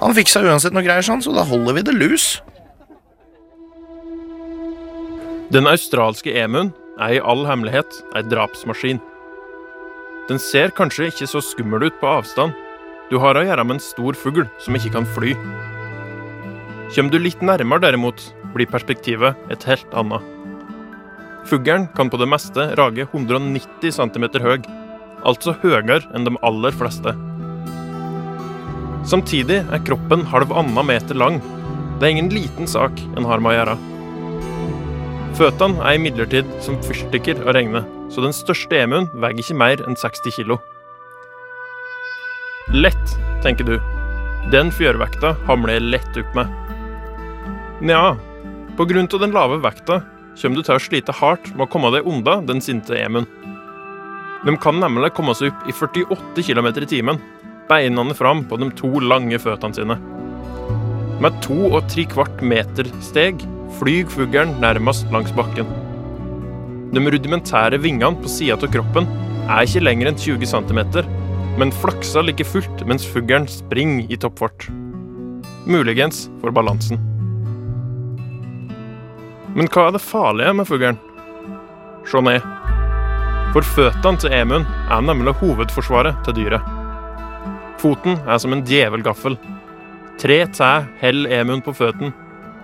Han 0.00 0.14
fiksa 0.16 0.42
uansett 0.44 0.76
noe 0.76 0.84
greier, 0.84 1.04
sånn, 1.04 1.24
så 1.24 1.32
da 1.36 1.44
holder 1.46 1.76
vi 1.76 1.84
det 1.86 1.96
loose. 1.96 2.40
Den 5.54 5.68
australske 5.70 6.32
emuen 6.40 6.72
er 6.98 7.16
i 7.16 7.22
all 7.22 7.44
hemmelighet 7.46 8.00
ei 8.18 8.24
drapsmaskin. 8.26 8.98
Den 10.26 10.40
ser 10.42 10.72
kanskje 10.74 11.10
ikke 11.12 11.28
så 11.30 11.42
skummel 11.44 11.86
ut 11.86 12.00
på 12.00 12.08
avstand. 12.10 12.56
Du 13.12 13.20
har 13.22 13.38
å 13.38 13.44
gjøre 13.46 13.62
med 13.62 13.76
en 13.76 13.84
stor 13.84 14.16
fugl 14.18 14.48
som 14.64 14.74
ikke 14.74 14.96
kan 14.96 15.06
fly. 15.14 15.36
Kommer 16.94 17.12
du 17.12 17.20
litt 17.22 17.42
nærmere, 17.44 17.84
derimot, 17.84 18.24
blir 18.54 18.66
perspektivet 18.70 19.38
et 19.52 19.68
helt 19.68 19.94
annet. 19.94 20.35
Fuglen 21.46 21.86
kan 21.94 22.10
på 22.10 22.18
det 22.18 22.26
meste 22.26 22.72
rage 22.78 23.04
190 23.06 23.92
cm 23.94 24.24
høy, 24.42 24.64
altså 25.26 25.54
høyere 25.62 26.00
enn 26.14 26.26
de 26.26 26.34
aller 26.46 26.74
fleste. 26.74 27.14
Samtidig 29.06 29.60
er 29.62 29.84
kroppen 29.86 30.24
halvannen 30.26 30.88
meter 30.88 31.14
lang. 31.14 31.38
Det 32.00 32.08
er 32.08 32.16
ingen 32.16 32.32
liten 32.34 32.66
sak 32.66 32.98
en 33.14 33.28
har 33.30 33.38
med 33.38 33.52
å 33.52 33.58
gjøre. 33.60 33.76
Føttene 35.38 35.84
er 35.86 36.00
imidlertid 36.00 36.50
som 36.64 36.80
fyrstikker 36.82 37.44
å 37.44 37.54
regne, 37.54 37.84
så 38.10 38.24
den 38.24 38.34
største 38.34 38.80
emuen 38.80 39.06
veier 39.14 39.38
ikke 39.38 39.58
mer 39.60 39.84
enn 39.86 39.98
60 40.00 40.34
kilo. 40.40 40.58
Lett, 42.74 43.14
tenker 43.46 43.68
du. 43.68 43.76
Den 44.50 44.72
fjørvekta 44.74 45.36
hamler 45.46 45.76
jeg 45.76 45.86
lett 45.92 46.18
opp 46.18 46.34
med. 46.34 46.50
Nja, 47.86 48.16
på 48.74 48.86
grunn 48.90 49.06
av 49.06 49.22
den 49.22 49.34
lave 49.36 49.62
vekta 49.62 50.00
kommer 50.36 50.60
du 50.60 50.66
til 50.66 50.76
å 50.76 50.82
slite 50.82 51.14
hardt 51.16 51.48
med 51.54 51.66
å 51.66 51.70
komme 51.72 51.90
deg 51.94 52.06
unna 52.08 52.38
den 52.44 52.60
sinte 52.64 52.96
emuen. 52.98 53.26
De 54.44 54.54
kan 54.62 54.78
nemlig 54.78 55.14
komme 55.16 55.34
seg 55.34 55.50
opp 55.50 55.66
i 55.66 55.74
48 55.74 56.44
km 56.46 56.68
i 56.70 56.90
timen, 56.90 57.20
beinene 57.70 58.14
fram 58.14 58.44
på 58.46 58.58
de 58.60 58.68
to 58.78 58.92
lange 59.02 59.40
føttene 59.42 59.74
sine. 59.74 59.96
Med 61.24 61.40
to 61.44 61.56
og 61.70 61.86
tre 61.90 62.04
kvart 62.12 62.42
meter 62.44 62.88
steg 63.04 63.40
flyr 63.78 64.06
fuglen 64.12 64.52
nærmest 64.62 65.08
langs 65.14 65.32
bakken. 65.36 65.68
De 66.92 67.02
rudimentære 67.02 67.80
vingene 67.82 68.20
på 68.20 68.30
sida 68.30 68.58
av 68.60 68.70
kroppen 68.72 69.08
er 69.48 69.64
ikke 69.64 69.82
lenger 69.82 70.12
enn 70.12 70.20
20 70.20 70.52
cm, 70.52 70.80
men 71.56 71.74
flakser 71.82 72.26
like 72.26 72.44
fullt 72.46 72.86
mens 72.86 73.08
fuglen 73.08 73.48
springer 73.50 74.12
i 74.12 74.20
toppfart. 74.20 74.68
Muligens 75.66 76.26
for 76.42 76.54
balansen. 76.54 77.15
Men 79.56 79.70
hva 79.72 79.86
er 79.88 79.94
det 79.96 80.04
farlige 80.04 80.52
med 80.52 80.68
fuglen? 80.68 80.98
Se 82.04 82.20
ned. 82.20 82.44
For 83.54 83.64
føttene 83.64 84.20
til 84.20 84.34
emuen 84.36 84.66
er 84.92 85.04
nemlig 85.06 85.32
hovedforsvaret 85.40 86.18
til 86.26 86.36
dyret. 86.36 86.66
Foten 87.80 88.20
er 88.28 88.36
som 88.42 88.52
en 88.52 88.64
djevelgaffel. 88.68 89.38
Tre 90.20 90.38
tær 90.52 90.84
holder 91.00 91.38
emuen 91.38 91.64
på 91.64 91.72
føttene, 91.76 92.12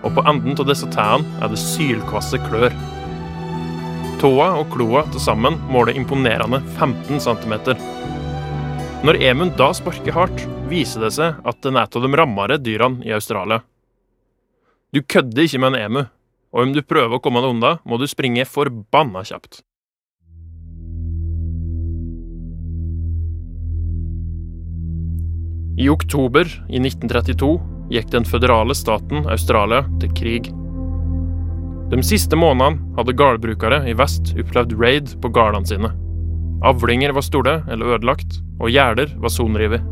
og 0.05 0.13
på 0.17 0.27
enden 0.29 0.59
av 0.59 0.69
disse 0.69 0.89
tærne 0.93 1.41
er 1.41 1.49
det 1.49 1.63
sylkvasse 1.63 2.41
klør. 2.45 2.77
Tåa 4.21 4.53
og 4.61 4.69
kloa 4.77 5.07
til 5.09 5.25
sammen 5.25 5.57
måler 5.73 5.97
imponerende 5.97 6.61
15 6.77 7.25
cm. 7.25 7.55
Når 9.03 9.25
emuen 9.33 9.57
da 9.57 9.73
sparker 9.75 10.15
hardt, 10.15 10.45
viser 10.69 11.09
det 11.09 11.15
seg 11.17 11.41
at 11.41 11.65
den 11.65 11.81
er 11.81 11.89
av 11.89 12.05
de 12.05 12.17
rammere 12.21 12.61
dyrene 12.61 13.01
i 13.09 13.17
Australia. 13.17 13.63
Du 14.93 15.01
kødder 15.01 15.49
ikke 15.49 15.61
med 15.63 15.73
en 15.73 15.85
emu, 15.87 16.11
og 16.53 16.67
om 16.67 16.73
du 16.77 16.83
prøver 16.85 17.17
å 17.17 17.23
komme 17.25 17.43
deg 17.43 17.55
unna, 17.57 17.77
må 17.89 17.99
du 17.99 18.07
springe 18.09 18.45
forbanna 18.49 19.25
kjapt. 19.25 19.63
I 25.81 25.89
oktober 25.89 26.47
i 26.69 26.79
1932 26.79 27.53
gikk 27.93 28.11
den 28.13 28.27
føderale 28.29 28.77
staten 28.77 29.25
Australia 29.33 29.87
til 30.03 30.13
krig. 30.17 30.51
De 31.93 32.01
siste 32.05 32.37
månedene 32.39 32.97
hadde 32.97 33.17
gårdbrukere 33.17 33.83
i 33.89 33.97
vest 33.97 34.35
opplevd 34.41 34.77
raid 34.81 35.15
på 35.21 35.33
gårdene 35.33 35.69
sine. 35.69 35.91
Avlinger 36.65 37.13
var 37.17 37.27
store 37.27 37.55
eller 37.73 37.97
ødelagt, 37.97 38.39
og 38.61 38.71
gjerder 38.71 39.17
var 39.21 39.33
sonrevet. 39.35 39.83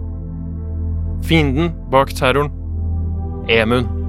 Fienden 1.27 1.73
bak 1.93 2.13
terroren 2.17 2.53
emuen. 3.51 4.00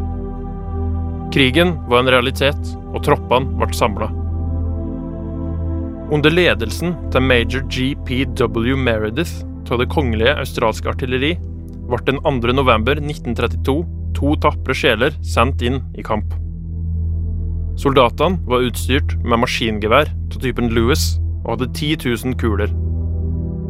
Krigen 1.31 1.77
var 1.87 2.01
en 2.03 2.11
realitet, 2.11 2.73
og 2.91 3.05
troppene 3.05 3.55
ble 3.55 3.71
samla. 3.75 4.09
Under 6.11 6.33
ledelsen 6.33 6.97
til 7.13 7.23
major 7.23 7.63
GPW 7.71 8.75
Meredith 8.75 9.45
av 9.71 9.79
Det 9.79 9.87
kongelige 9.87 10.33
australske 10.35 10.89
artilleri 10.91 11.29
ble 11.87 11.99
den 12.03 12.19
2. 12.25 12.51
november 12.57 12.99
1932 12.99 13.77
to 14.17 14.33
tapre 14.43 14.75
sjeler 14.75 15.15
sendt 15.23 15.63
inn 15.63 15.79
i 15.95 16.03
kamp. 16.03 16.35
Soldatene 17.79 18.41
var 18.51 18.67
utstyrt 18.67 19.15
med 19.23 19.39
maskingevær 19.45 20.11
av 20.11 20.39
typen 20.43 20.67
Lewis 20.75 21.13
og 21.45 21.53
hadde 21.55 21.71
10 21.71 22.09
000 22.27 22.35
kuler. 22.43 22.75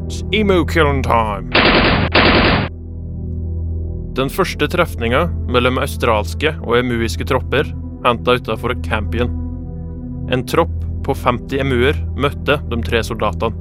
It's 0.10 0.25
emo 0.34 0.65
killing 0.65 1.03
time. 1.06 1.53
Den 4.18 4.27
første 4.27 4.68
trefninga 4.68 5.22
mellom 5.48 5.77
australske 5.80 6.51
og 6.65 6.75
emuiske 6.82 7.24
tropper 7.30 7.70
henta 8.03 8.36
utafor 8.36 8.75
Campion. 8.84 9.32
En 10.32 10.44
tropp 10.44 10.74
på 11.06 11.15
50 11.15 11.63
emuer 11.63 11.98
møtte 12.20 12.58
de 12.68 12.82
tre 12.84 13.00
soldatene. 13.08 13.56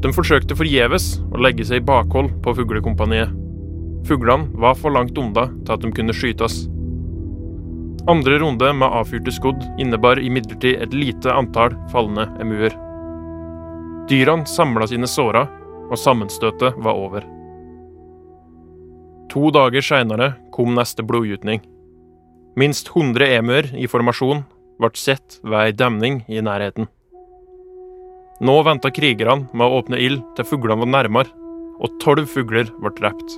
De 0.00 0.10
forsøkte 0.16 0.56
forgjeves 0.56 1.12
å 1.28 1.42
legge 1.44 1.66
seg 1.68 1.82
i 1.82 1.86
bakhold 1.86 2.32
på 2.42 2.54
fuglekompaniet. 2.56 3.30
Fuglene 4.08 4.48
var 4.58 4.78
for 4.80 4.96
langt 4.96 5.18
unna 5.20 5.46
til 5.52 5.74
at 5.76 5.82
de 5.84 5.94
kunne 5.94 6.16
skytes. 6.16 6.64
Andre 8.10 8.40
runde 8.40 8.72
med 8.74 8.96
avfyrte 8.96 9.34
skudd 9.36 9.66
innebar 9.78 10.18
imidlertid 10.18 10.80
et 10.82 10.96
lite 10.96 11.30
antall 11.30 11.76
falne 11.92 12.26
emuer. 12.42 12.74
Dyrene 14.10 14.48
samla 14.48 14.88
sine 14.90 15.06
sårer, 15.06 15.46
og 15.90 15.98
sammenstøtet 15.98 16.80
var 16.80 16.96
over. 16.96 17.26
To 19.30 19.50
dager 19.54 19.84
seinere 19.84 20.32
kom 20.50 20.72
neste 20.74 21.04
blodgytning. 21.06 21.60
Minst 22.58 22.88
100 22.90 23.28
emuer 23.36 23.68
i 23.78 23.86
formasjon 23.86 24.42
ble 24.82 24.90
sett 24.98 25.38
ved 25.44 25.60
ei 25.60 25.76
demning 25.76 26.24
i 26.26 26.42
nærheten. 26.42 26.88
Nå 28.40 28.56
venta 28.66 28.90
krigerne 28.90 29.46
med 29.52 29.66
å 29.66 29.78
åpne 29.78 30.00
ild 30.02 30.24
til 30.34 30.48
fuglene 30.48 30.82
var 30.82 30.90
nærmere, 30.96 31.30
og 31.78 31.94
tolv 32.02 32.26
fugler 32.32 32.72
ble 32.80 32.90
drept. 32.98 33.36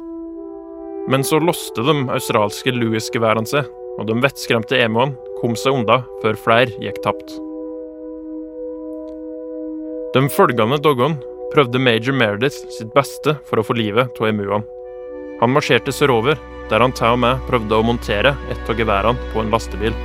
Men 1.12 1.26
så 1.26 1.42
låste 1.42 1.84
de 1.84 1.96
australske 2.14 2.72
Louis-geværene 2.72 3.50
seg, 3.50 3.68
og 3.99 4.08
de 4.08 4.16
vettskremte 4.22 4.78
emuene 4.80 5.18
kom 5.42 5.58
seg 5.58 5.76
unna 5.76 6.00
før 6.22 6.38
flere 6.40 6.72
gikk 6.80 7.02
tapt. 7.04 7.34
De 10.16 10.25
følgende 10.32 10.80
dagene 10.80 11.20
prøvde 11.52 11.82
major 11.82 12.16
Meredith 12.16 12.64
sitt 12.78 12.94
beste 12.96 13.37
for 13.49 13.61
å 13.61 13.66
få 13.66 13.76
livet 13.76 14.22
av 14.22 14.30
emuene. 14.30 14.64
Han 15.42 15.50
marsjerte 15.50 15.90
sørover, 15.90 16.38
der 16.70 16.78
han 16.84 16.92
til 16.94 17.16
og 17.16 17.18
med 17.18 17.40
prøvde 17.49 17.75
å 17.75 17.82
montere 17.82 18.37
et 18.52 18.68
av 18.70 18.78
geværene 18.78 19.30
på 19.32 19.40
en 19.42 19.49
lastebil. 19.50 19.96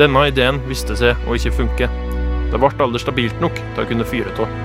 Denne 0.00 0.24
ideen 0.26 0.58
viste 0.66 0.96
seg 0.98 1.28
å 1.30 1.36
ikke 1.38 1.52
funke. 1.54 1.86
Det 2.50 2.58
ble 2.58 2.70
aldri 2.82 2.98
stabilt 3.02 3.38
nok 3.42 3.54
til 3.60 3.82
å 3.84 3.86
kunne 3.86 4.06
fyre 4.08 4.32
av. 4.42 4.56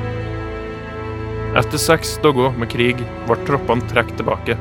Etter 1.61 1.77
seks 1.77 2.15
dager 2.23 2.55
med 2.57 2.71
krig 2.73 3.03
ble 3.27 3.37
troppene 3.45 3.85
trukket 3.91 4.17
tilbake. 4.17 4.57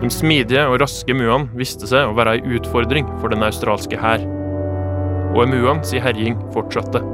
De 0.00 0.10
smidige 0.10 0.66
og 0.66 0.80
raske 0.82 1.14
muene 1.14 1.46
viste 1.54 1.86
seg 1.86 2.10
å 2.10 2.16
være 2.18 2.36
ei 2.40 2.58
utfordring 2.58 3.06
for 3.20 3.30
den 3.30 3.46
australske 3.46 4.02
hær. 4.02 4.26
Og 5.30 5.44
emuene 5.46 5.86
si 5.86 6.02
herjing 6.02 6.34
fortsatte. 6.56 7.04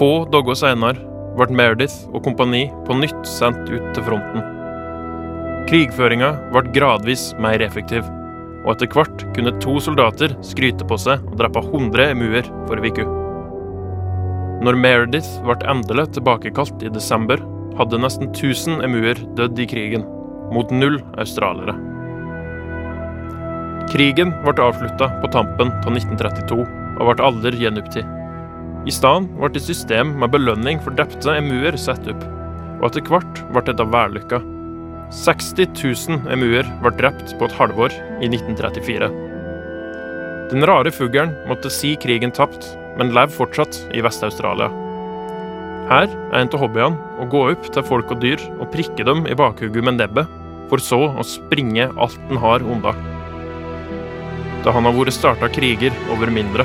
Få 0.00 0.10
dager 0.32 0.56
senere 0.64 1.04
ble 1.36 1.52
Meredith 1.60 2.08
og 2.12 2.24
kompani 2.24 2.66
på 2.88 2.96
nytt 3.04 3.20
sendt 3.28 3.68
ut 3.68 3.92
til 3.92 4.08
fronten. 4.08 4.61
Krigføringa 5.72 6.34
ble 6.52 6.68
gradvis 6.74 7.30
mer 7.40 7.62
effektiv, 7.64 8.04
og 8.66 8.74
etter 8.74 8.90
hvert 8.92 9.22
kunne 9.32 9.54
to 9.64 9.78
soldater 9.80 10.34
skryte 10.44 10.84
på 10.84 10.98
seg 11.00 11.22
og 11.30 11.38
drepe 11.40 11.62
100 11.62 12.10
emuer 12.12 12.50
for 12.68 12.76
uke. 12.84 13.06
Når 14.68 14.76
Meredith 14.82 15.30
ble 15.46 15.56
endelig 15.72 16.10
tilbakekalt 16.18 16.84
i 16.84 16.92
desember, 16.92 17.40
hadde 17.80 18.02
nesten 18.04 18.28
1000 18.34 18.84
emuer 18.84 19.24
dødd 19.40 19.64
i 19.64 19.68
krigen, 19.72 20.04
mot 20.52 20.76
null 20.76 21.00
australiere. 21.16 21.78
Krigen 23.96 24.36
ble 24.44 24.58
avslutta 24.68 25.08
på 25.24 25.32
tampen 25.32 25.72
av 25.72 25.92
1932 25.96 26.60
og 26.68 27.04
ble 27.14 27.30
aldri 27.32 27.64
gjenopptatt. 27.64 28.18
I 28.84 28.92
stedet 28.92 29.40
ble 29.40 29.48
et 29.48 29.70
system 29.72 30.18
med 30.20 30.36
belønning 30.36 30.84
for 30.84 30.92
drepte 30.92 31.40
emuer 31.40 31.80
satt 31.80 32.12
opp, 32.12 32.28
og 32.82 32.90
etter 32.92 33.08
hvert 33.08 33.46
ble 33.48 33.70
dette 33.72 33.94
vellykka. 33.96 34.44
60 35.12 35.66
000 35.76 36.32
emuer 36.32 36.64
ble 36.80 36.90
drept 36.96 37.34
på 37.36 37.44
et 37.44 37.54
halvår 37.58 37.92
i 38.24 38.30
1934. 38.30 39.10
Den 40.48 40.64
rare 40.68 40.92
fuglen 40.92 41.34
måtte 41.48 41.68
si 41.72 41.92
krigen 42.00 42.32
tapt, 42.32 42.64
men 42.96 43.12
lever 43.12 43.34
fortsatt 43.34 43.76
i 43.92 44.00
Vest-Australia. 44.04 44.70
Her 45.90 46.08
er 46.08 46.38
en 46.40 46.48
av 46.48 46.62
hobbyene 46.62 47.20
å 47.20 47.26
gå 47.28 47.42
opp 47.50 47.68
til 47.74 47.84
folk 47.84 48.14
og 48.14 48.22
dyr 48.24 48.40
og 48.56 48.70
prikke 48.72 49.04
dem 49.04 49.26
i 49.28 49.36
bakhugget 49.36 49.84
med 49.84 50.00
nebbet, 50.00 50.30
for 50.72 50.80
så 50.80 51.02
å 51.10 51.26
springe 51.28 51.90
alt 52.00 52.16
den 52.30 52.40
har 52.40 52.64
unna. 52.64 52.94
Da 54.64 54.72
han 54.72 54.88
har 54.88 54.96
vært 54.96 55.12
starta 55.12 55.50
kriger 55.52 55.92
over 56.14 56.32
mindre. 56.32 56.64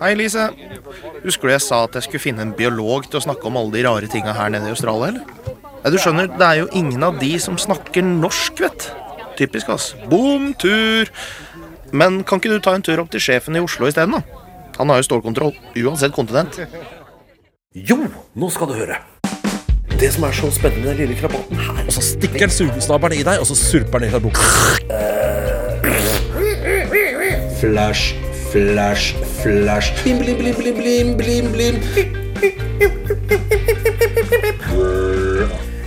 Hei, 0.00 0.14
Lise. 0.16 0.46
Husker 1.20 1.50
du 1.50 1.52
jeg 1.52 1.60
sa 1.60 1.82
at 1.84 1.98
jeg 1.98 2.06
skulle 2.06 2.22
finne 2.22 2.40
en 2.46 2.54
biolog 2.56 3.04
til 3.04 3.18
å 3.18 3.24
snakke 3.26 3.44
om 3.50 3.58
alle 3.60 3.74
de 3.74 3.82
rare 3.84 4.08
tinga 4.08 4.32
her 4.32 4.48
nede 4.52 4.70
i 4.70 4.72
Australia, 4.72 5.10
eller? 5.10 5.22
Ja, 5.84 5.90
du 5.92 5.98
skjønner, 6.00 6.30
det 6.40 6.46
er 6.46 6.56
jo 6.62 6.70
ingen 6.76 7.04
av 7.04 7.18
de 7.20 7.34
som 7.42 7.58
snakker 7.60 8.04
norsk, 8.06 8.62
vet 8.64 8.88
Typisk, 9.36 9.68
ass. 9.72 9.94
Bom 10.08 10.54
tur. 10.60 11.08
Men 11.96 12.24
kan 12.24 12.40
ikke 12.40 12.52
du 12.52 12.64
ta 12.64 12.74
en 12.76 12.84
tur 12.84 13.00
opp 13.00 13.12
til 13.12 13.20
sjefen 13.24 13.56
i 13.56 13.62
Oslo 13.64 13.88
isteden, 13.88 14.16
da? 14.16 14.20
Han 14.78 14.88
har 14.88 15.00
jo 15.00 15.06
stålkontroll, 15.10 15.54
uansett 15.84 16.16
kontinent. 16.16 16.56
Jo, 17.76 17.98
nå 18.36 18.50
skal 18.52 18.72
du 18.72 18.76
høre. 18.80 18.96
Det 20.00 20.08
som 20.14 20.24
er 20.24 20.32
så 20.32 20.48
spennende 20.52 20.86
med 20.86 20.96
den 20.96 21.10
lille 21.10 21.16
krabaten 21.20 21.58
her 21.60 21.84
Og 21.84 21.92
så 21.92 22.00
stikker 22.00 22.46
den 22.46 22.52
sugesnabelen 22.54 23.20
i 23.20 23.26
deg, 23.26 23.36
og 23.42 23.46
så 23.50 23.56
surper 23.58 24.00
den 24.00 24.08
deg 24.08 24.16
fra 24.16 24.24
buksa. 24.24 24.48
Flash, 27.60 28.16
flash, 28.50 29.14
flash. 29.42 29.92
Blim, 30.02 30.18
blim, 30.18 30.38
blim, 30.38 30.54
blim, 30.56 30.76
blim, 30.76 31.16
blim, 31.16 31.52
blim. 31.52 31.76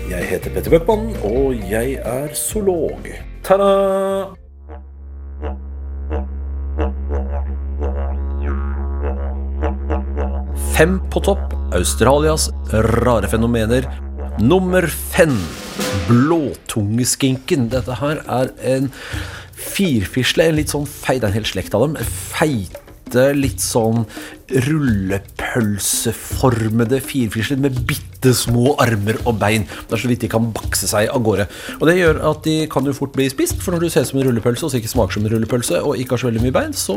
Jeg 0.09 0.23
heter 0.29 0.53
Petter 0.53 0.71
Bøckmann, 0.71 1.11
og 1.27 1.57
jeg 1.69 1.97
er 1.99 2.31
zoolog. 2.37 3.09
Ta-da! 3.43 4.31
Fem 10.73 10.97
på 11.11 11.19
topp. 11.27 11.51
Australias 11.75 12.47
rare 13.03 13.27
fenomener. 13.27 13.89
Nummer 14.39 14.87
fem. 14.87 15.35
Blåtungeskinken. 16.07 17.67
Dette 17.73 17.99
her 17.99 18.23
er 18.23 18.55
en 18.75 18.89
firfisle, 19.63 20.49
en 20.49 20.59
litt 20.59 20.73
sånn 20.73 20.87
feit, 20.89 21.21
det 21.21 21.27
er 21.27 21.31
en 21.33 21.39
hel 21.41 21.49
slekt 21.49 21.73
av 21.77 21.81
dem. 21.87 21.93
Feite, 22.33 23.23
litt 23.37 23.61
sånn 23.61 23.99
rullepølseformede 24.53 26.99
firfisler 27.03 27.57
med 27.61 27.77
bitte 27.87 28.33
små 28.37 28.75
armer 28.81 29.17
og 29.27 29.39
bein. 29.41 29.63
Det 29.87 29.93
er 29.95 30.01
så 30.03 30.09
vidt 30.09 30.23
de 30.23 30.29
kan 30.31 30.51
bakse 30.55 30.87
seg 30.89 31.03
av 31.11 31.21
gårde. 31.25 31.45
Og 31.79 31.85
det 31.89 31.95
gjør 31.97 32.15
at 32.29 32.39
de 32.47 32.55
kan 32.71 32.87
jo 32.87 32.97
fort 32.97 33.15
bli 33.15 33.25
spist, 33.31 33.57
for 33.63 33.69
når 33.73 33.81
du 33.83 33.89
ser 33.93 34.03
ut 34.05 34.09
som 34.11 34.19
en 34.21 34.27
rullepølse 34.29 34.63
og 34.67 34.71
så 34.73 34.79
ikke 34.79 34.93
smaker 34.93 35.13
som 35.17 35.25
en 35.25 35.33
rullepølse 35.35 35.75
og 35.81 35.97
ikke 35.99 36.11
har 36.15 36.21
så 36.23 36.29
veldig 36.29 36.45
mye 36.45 36.57
bein, 36.57 36.73
så 36.77 36.95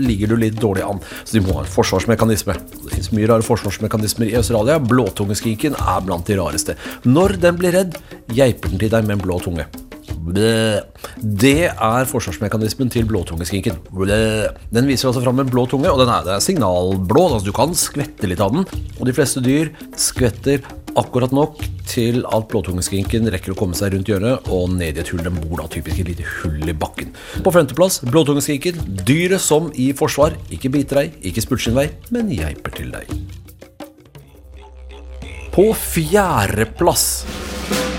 ligger 0.00 0.26
du 0.32 0.36
litt 0.40 0.62
dårlig 0.62 0.84
an. 0.86 1.02
Så 1.24 1.30
de 1.36 1.44
må 1.46 1.50
ha 1.58 1.64
en 1.64 1.74
forsvarsmekanisme. 1.76 2.54
Det 2.84 2.92
fins 2.94 3.12
mye 3.16 3.30
rare 3.32 3.46
forsvarsmekanismer 3.46 4.26
i 4.30 4.38
Australia. 4.40 4.74
Blåtungeskinken 4.82 5.72
er 5.80 6.00
blant 6.06 6.26
de 6.28 6.34
rareste. 6.40 6.72
Når 7.08 7.28
den 7.42 7.54
blir 7.60 7.72
redd, 7.76 7.92
geiper 8.32 8.68
den 8.72 8.80
til 8.82 8.92
deg 8.92 9.02
med 9.06 9.14
en 9.18 9.26
blå 9.26 9.36
tunge. 9.44 9.64
Det 10.26 11.68
er 11.70 12.08
forsvarsmekanismen 12.10 12.90
til 12.90 13.06
blåtungeskinken. 13.06 13.78
Den 14.74 14.88
viser 14.88 15.10
altså 15.10 15.22
fram 15.22 15.42
en 15.42 15.52
blå 15.52 15.66
tunge, 15.70 15.90
og 15.92 16.00
den 16.02 16.10
er, 16.10 16.24
det 16.26 16.34
er 16.34 16.42
signalblå. 16.42 17.28
Altså 17.28 17.46
du 17.46 17.54
kan 17.56 17.76
skvette 17.78 18.26
litt 18.30 18.42
av 18.42 18.54
den. 18.54 18.66
Og 18.98 19.06
de 19.06 19.14
fleste 19.14 19.42
dyr 19.44 19.70
skvetter 20.00 20.64
akkurat 20.96 21.32
nok 21.36 21.60
til 21.86 22.22
at 22.34 22.46
blåtungeskinken 22.50 23.28
rekker 23.30 23.52
å 23.52 23.58
komme 23.58 23.76
seg 23.76 23.92
rundt 23.94 24.08
hjørnet 24.10 24.48
og 24.52 24.70
ned 24.74 24.96
i 24.96 25.02
et 25.04 25.10
hull. 25.12 25.22
Den 25.22 25.38
bor 25.44 25.62
da 25.62 25.68
typisk 25.70 26.02
et 26.02 26.10
lite 26.10 26.26
hull 26.40 26.64
i 26.66 26.74
bakken. 26.74 27.12
På 27.44 27.52
femteplass 27.54 28.00
blåtungeskinken. 28.08 28.80
Dyret 29.06 29.44
som 29.44 29.70
i 29.74 29.92
forsvar 29.96 30.34
ikke 30.50 30.72
biter 30.74 31.04
deg, 31.04 31.18
ikke 31.30 31.44
spurter 31.44 31.68
sin 31.68 31.78
vei, 31.78 31.90
men 32.14 32.32
geiper 32.34 32.74
til 32.74 32.90
deg. 32.94 33.12
På 35.54 35.70
fjerdeplass 35.76 37.06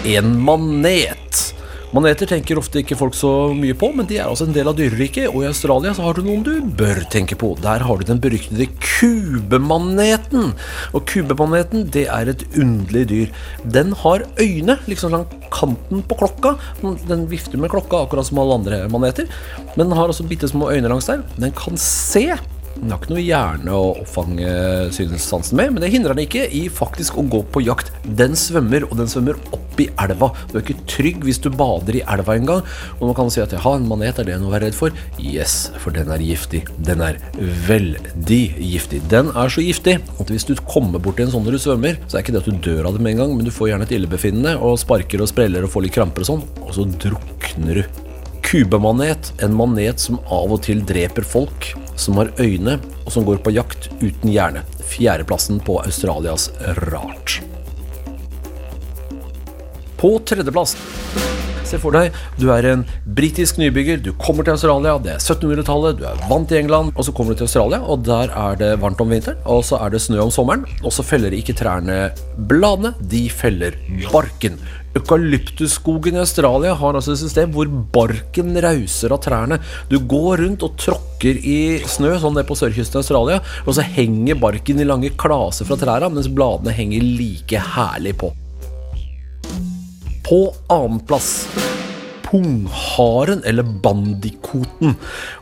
en 0.07 0.35
manet. 0.41 1.56
Maneter 1.95 2.27
tenker 2.27 2.59
ofte 2.59 2.81
ikke 2.81 2.97
folk 2.99 3.15
så 3.15 3.29
mye 3.55 3.75
på, 3.77 3.87
men 3.95 4.07
de 4.09 4.17
er 4.19 4.27
altså 4.27 4.43
en 4.43 4.55
del 4.55 4.67
av 4.67 4.75
dyreriket, 4.75 5.29
og 5.31 5.45
i 5.45 5.47
Australia 5.47 5.93
så 5.95 6.03
har 6.03 6.17
du 6.17 6.25
noen 6.25 6.43
du 6.43 6.51
bør 6.79 6.99
tenke 7.13 7.37
på. 7.39 7.53
Der 7.63 7.85
har 7.87 8.01
du 8.01 8.03
den 8.09 8.19
beryktede 8.23 8.67
kubemaneten. 8.75 10.51
Og 10.91 11.05
kubemaneten, 11.07 11.85
det 11.95 12.03
er 12.11 12.33
et 12.33 12.43
underlig 12.59 13.05
dyr. 13.13 13.31
Den 13.63 13.95
har 14.03 14.25
øyne 14.35 14.75
liksom 14.91 15.15
langs 15.15 15.47
kanten 15.53 16.03
på 16.03 16.19
klokka. 16.19 16.57
Den 17.07 17.23
vifter 17.31 17.55
med 17.61 17.71
klokka 17.71 18.03
akkurat 18.03 18.27
som 18.27 18.43
alle 18.43 18.59
andre 18.59 18.83
maneter, 18.91 19.31
men 19.77 19.87
den 19.87 19.95
har 19.95 20.11
også 20.11 20.27
bitte 20.27 20.51
små 20.51 20.73
øyne 20.75 20.91
langs 20.91 21.07
der. 21.07 21.23
Den 21.39 21.55
kan 21.55 21.79
se 21.79 22.27
Den 22.77 22.91
har 22.93 22.99
ikke 23.01 23.13
noe 23.13 23.23
hjerne 23.23 23.73
å 23.73 23.85
oppfange 24.03 24.51
synssansen 24.95 25.57
med, 25.57 25.73
men 25.73 25.83
det 25.83 25.89
hindrer 25.93 26.13
den 26.13 26.27
ikke 26.27 26.45
i 26.53 26.67
faktisk 26.71 27.17
å 27.17 27.25
gå 27.25 27.41
på 27.53 27.63
jakt. 27.65 27.89
Den 28.05 28.37
svømmer, 28.37 28.85
og 28.87 28.99
den 28.99 29.09
svømmer 29.11 29.39
opp 29.55 29.81
i 29.81 29.89
elva. 30.01 30.29
Du 30.49 30.57
er 30.57 30.63
ikke 30.63 30.85
trygg 30.89 31.25
hvis 31.25 31.41
du 31.41 31.49
bader 31.53 31.97
i 31.99 32.03
elva 32.13 32.37
engang. 32.37 32.63
Og 32.99 33.03
man 33.09 33.17
kan 33.17 33.31
si 33.33 33.41
at 33.43 33.55
ja, 33.55 33.61
en 33.73 33.87
manet, 33.89 34.21
er 34.21 34.29
det 34.29 34.39
noe 34.41 34.51
å 34.51 34.55
være 34.55 34.69
redd 34.69 34.77
for? 34.77 34.95
Yes, 35.21 35.57
for 35.81 35.95
den 35.95 36.11
er 36.13 36.23
giftig. 36.23 36.63
Den 36.77 37.03
er 37.05 37.19
veldig 37.67 38.41
giftig. 38.61 39.03
Den 39.11 39.33
er 39.33 39.53
så 39.53 39.65
giftig 39.65 39.97
at 39.97 40.33
hvis 40.33 40.47
du 40.47 40.55
kommer 40.69 41.01
borti 41.03 41.25
en 41.25 41.33
sånn 41.33 41.45
når 41.47 41.57
du 41.57 41.63
svømmer, 41.67 42.01
så 42.07 42.17
er 42.17 42.25
ikke 42.25 42.37
det 42.37 42.43
at 42.45 42.51
du 42.51 42.65
dør 42.71 42.89
av 42.89 42.97
det 42.97 43.05
med 43.05 43.15
en 43.15 43.25
gang, 43.25 43.37
men 43.37 43.47
du 43.47 43.53
får 43.53 43.73
gjerne 43.73 43.89
et 43.89 43.95
illebefinnende 43.97 44.57
og 44.61 44.77
sparker 44.81 45.23
og 45.23 45.31
spreller 45.33 45.65
og 45.65 45.73
får 45.73 45.87
litt 45.87 45.97
kramper 45.97 46.25
og 46.25 46.33
sånn, 46.35 46.45
og 46.63 46.75
så 46.77 46.85
drukner 46.97 47.81
du. 47.81 48.06
Kubemanet, 48.47 49.33
en 49.43 49.55
manet 49.55 49.99
som 49.99 50.21
av 50.31 50.53
og 50.55 50.61
til 50.63 50.79
dreper 50.87 51.25
folk, 51.27 51.65
som 51.99 52.15
har 52.15 52.29
øyne, 52.39 52.77
og 53.03 53.11
som 53.11 53.25
går 53.27 53.41
på 53.43 53.51
jakt 53.51 53.89
uten 53.99 54.31
hjerne. 54.31 54.61
Fjerdeplassen 54.87 55.59
på 55.67 55.75
Australias 55.81 56.45
rart. 56.87 57.41
På 59.99 60.13
tredjeplass 60.23 60.77
Se 61.67 61.75
for 61.83 61.91
deg, 61.91 62.15
du 62.39 62.45
er 62.53 62.63
en 62.69 62.83
britisk 63.17 63.57
nybygger, 63.59 63.99
du 63.99 64.13
kommer 64.21 64.45
til 64.47 64.53
Australia, 64.53 64.93
det 65.03 65.17
er 65.17 65.19
1700-tallet, 65.19 65.97
du 65.99 66.05
er 66.07 66.21
vant 66.29 66.53
i 66.53 66.61
England, 66.61 66.93
og 66.95 67.03
så 67.03 67.11
kommer 67.11 67.35
du 67.35 67.41
til 67.41 67.49
Australia, 67.49 67.81
og 67.83 68.05
der 68.07 68.31
er 68.31 68.55
det 68.55 68.69
varmt 68.79 69.03
om 69.03 69.11
vinteren, 69.11 69.41
og 69.43 69.65
så 69.67 69.81
er 69.83 69.91
det 69.91 69.99
snø 70.05 70.21
om 70.23 70.31
sommeren, 70.31 70.63
og 70.79 70.95
så 70.95 71.03
feller 71.03 71.35
ikke 71.35 71.57
trærne 71.59 72.13
bladene, 72.47 72.93
de 73.11 73.25
feller 73.27 73.75
barken. 74.13 74.55
Eukalyptusskogen 74.95 76.15
i 76.15 76.23
Australia 76.23 76.71
har 76.79 76.95
altså 76.95 77.17
et 77.17 77.21
system 77.25 77.51
hvor 77.53 77.67
barken 77.93 78.55
rauser 78.63 79.11
av 79.11 79.19
trærne. 79.27 79.59
Du 79.91 79.99
går 79.99 80.45
rundt 80.45 80.63
og 80.65 80.79
tråkker 80.79 81.43
i 81.43 81.59
snø, 81.83 82.15
sånn 82.15 82.39
det 82.39 82.45
er 82.45 82.49
på 82.49 82.61
sørkysten 82.63 83.01
av 83.01 83.03
Australia, 83.03 83.43
og 83.67 83.75
så 83.75 83.85
henger 83.99 84.39
barken 84.39 84.79
i 84.79 84.87
lange 84.87 85.11
klaser 85.19 85.67
fra 85.67 85.77
trærne, 85.83 86.15
mens 86.15 86.31
bladene 86.31 86.79
henger 86.79 87.03
like 87.03 87.69
herlig 87.75 88.15
på. 88.23 88.31
På 90.27 90.53
annenplass 90.67 91.47
pungharen, 92.27 93.41
eller 93.47 93.63
bandikoten. 93.63 94.95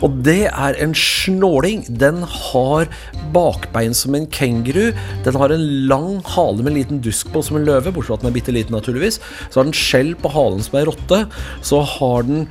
Og 0.06 0.20
det 0.26 0.48
er 0.52 0.78
en 0.82 0.94
snåling. 0.98 1.84
Den 1.90 2.22
har 2.30 2.90
bakbein 3.34 3.96
som 3.98 4.16
en 4.18 4.28
kenguru. 4.30 4.92
Den 5.26 5.40
har 5.40 5.54
en 5.54 5.66
lang 5.90 6.20
hale 6.36 6.62
med 6.62 6.74
en 6.74 6.80
liten 6.80 7.02
dusk 7.04 7.32
på 7.34 7.44
som 7.46 7.60
en 7.60 7.66
løve, 7.68 7.90
bortsett 7.92 8.14
fra 8.14 8.20
at 8.20 8.26
den 8.26 8.32
er 8.32 8.38
bitte 8.38 8.56
liten, 8.56 8.78
naturligvis. 8.78 9.20
Så 9.50 9.60
har 9.60 9.70
den 9.70 9.78
skjell 9.78 10.14
på 10.20 10.32
halen 10.36 10.62
som 10.66 10.78
ei 10.80 10.86
rotte. 10.88 11.24
Så 11.66 11.82
har 11.98 12.28
den 12.28 12.46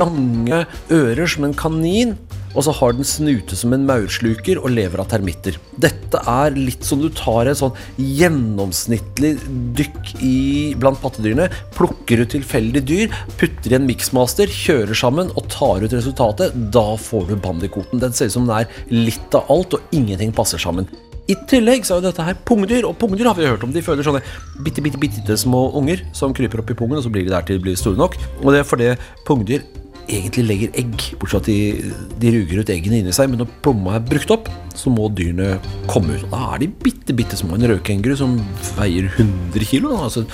lange 0.00 0.64
ører 0.90 1.30
som 1.30 1.46
en 1.46 1.56
kanin. 1.56 2.16
Og 2.56 2.64
så 2.64 2.72
har 2.72 2.96
den 2.96 3.06
snute 3.06 3.56
som 3.58 3.74
en 3.76 3.84
maursluker 3.86 4.58
og 4.62 4.72
lever 4.72 5.02
av 5.02 5.10
termitter. 5.12 5.58
Dette 5.76 6.22
er 6.32 6.56
litt 6.56 6.86
som 6.88 7.02
du 7.02 7.10
tar 7.12 7.50
et 7.50 7.60
sånn 7.60 7.76
gjennomsnittlig 8.00 9.34
dykk 9.76 10.14
i, 10.24 10.36
blant 10.80 11.00
pattedyrene, 11.02 11.50
plukker 11.76 12.24
ut 12.24 12.32
tilfeldige 12.32 12.88
dyr, 12.88 13.18
putter 13.36 13.74
i 13.74 13.78
en 13.78 13.88
miksmaster, 13.88 14.48
kjører 14.48 14.96
sammen 14.96 15.32
og 15.36 15.50
tar 15.52 15.84
ut 15.84 15.92
resultatet. 15.92 16.56
Da 16.72 16.88
får 17.00 17.28
du 17.28 17.36
bandikoten. 17.36 18.00
Den 18.00 18.16
ser 18.16 18.32
ut 18.32 18.38
som 18.38 18.48
den 18.48 18.62
er 18.62 18.80
litt 18.92 19.36
av 19.36 19.52
alt, 19.52 19.76
og 19.76 19.96
ingenting 19.96 20.32
passer 20.36 20.62
sammen. 20.62 20.88
I 21.26 21.34
tillegg 21.50 21.82
så 21.82 21.96
er 21.96 21.98
jo 21.98 22.06
dette 22.06 22.22
her 22.22 22.36
pungdyr, 22.46 22.86
og 22.86 22.94
pungdyr 23.00 23.26
har 23.26 23.34
vi 23.34 23.48
hørt 23.48 23.64
om. 23.66 23.72
De 23.74 23.82
føler 23.82 24.06
sånne 24.06 24.22
bitte, 24.62 24.82
bitte, 24.84 25.00
bitte 25.02 25.36
små 25.40 25.66
unger 25.76 26.04
som 26.14 26.34
kryper 26.36 26.62
opp 26.62 26.70
i 26.70 26.76
pungen, 26.78 27.00
og 27.00 27.04
så 27.04 27.10
blir 27.12 27.26
de 27.26 27.34
der 27.34 27.46
til 27.46 27.58
de 27.58 27.66
blir 27.66 27.78
store 27.78 27.98
nok. 27.98 28.14
Og 28.44 28.52
det 28.54 28.62
er 28.62 28.68
fordi 28.68 28.92
pungdyr 29.26 29.66
egentlig 30.06 30.44
legger 30.46 30.78
egg, 30.78 30.94
bortsett 31.20 31.36
fra 31.36 31.40
at 31.42 31.48
de, 31.50 31.92
de 32.22 32.32
ruger 32.34 32.62
ut 32.62 32.72
eggene 32.72 33.00
inni 33.00 33.14
seg. 33.14 33.30
Men 33.32 33.42
når 33.42 33.50
plomma 33.64 33.96
er 33.96 34.06
brukt 34.06 34.32
opp, 34.34 34.50
så 34.76 34.92
må 34.92 35.08
dyrene 35.16 35.56
komme 35.90 36.16
ut. 36.16 36.26
Da 36.32 36.42
er 36.54 36.62
de 36.62 36.70
bitte, 36.84 37.14
bitte 37.16 37.38
små. 37.38 37.56
En 37.56 37.68
rødkenguru 37.70 38.16
som 38.18 38.36
veier 38.76 39.08
100 39.08 39.66
kg. 39.70 39.88
Altså 39.96 40.26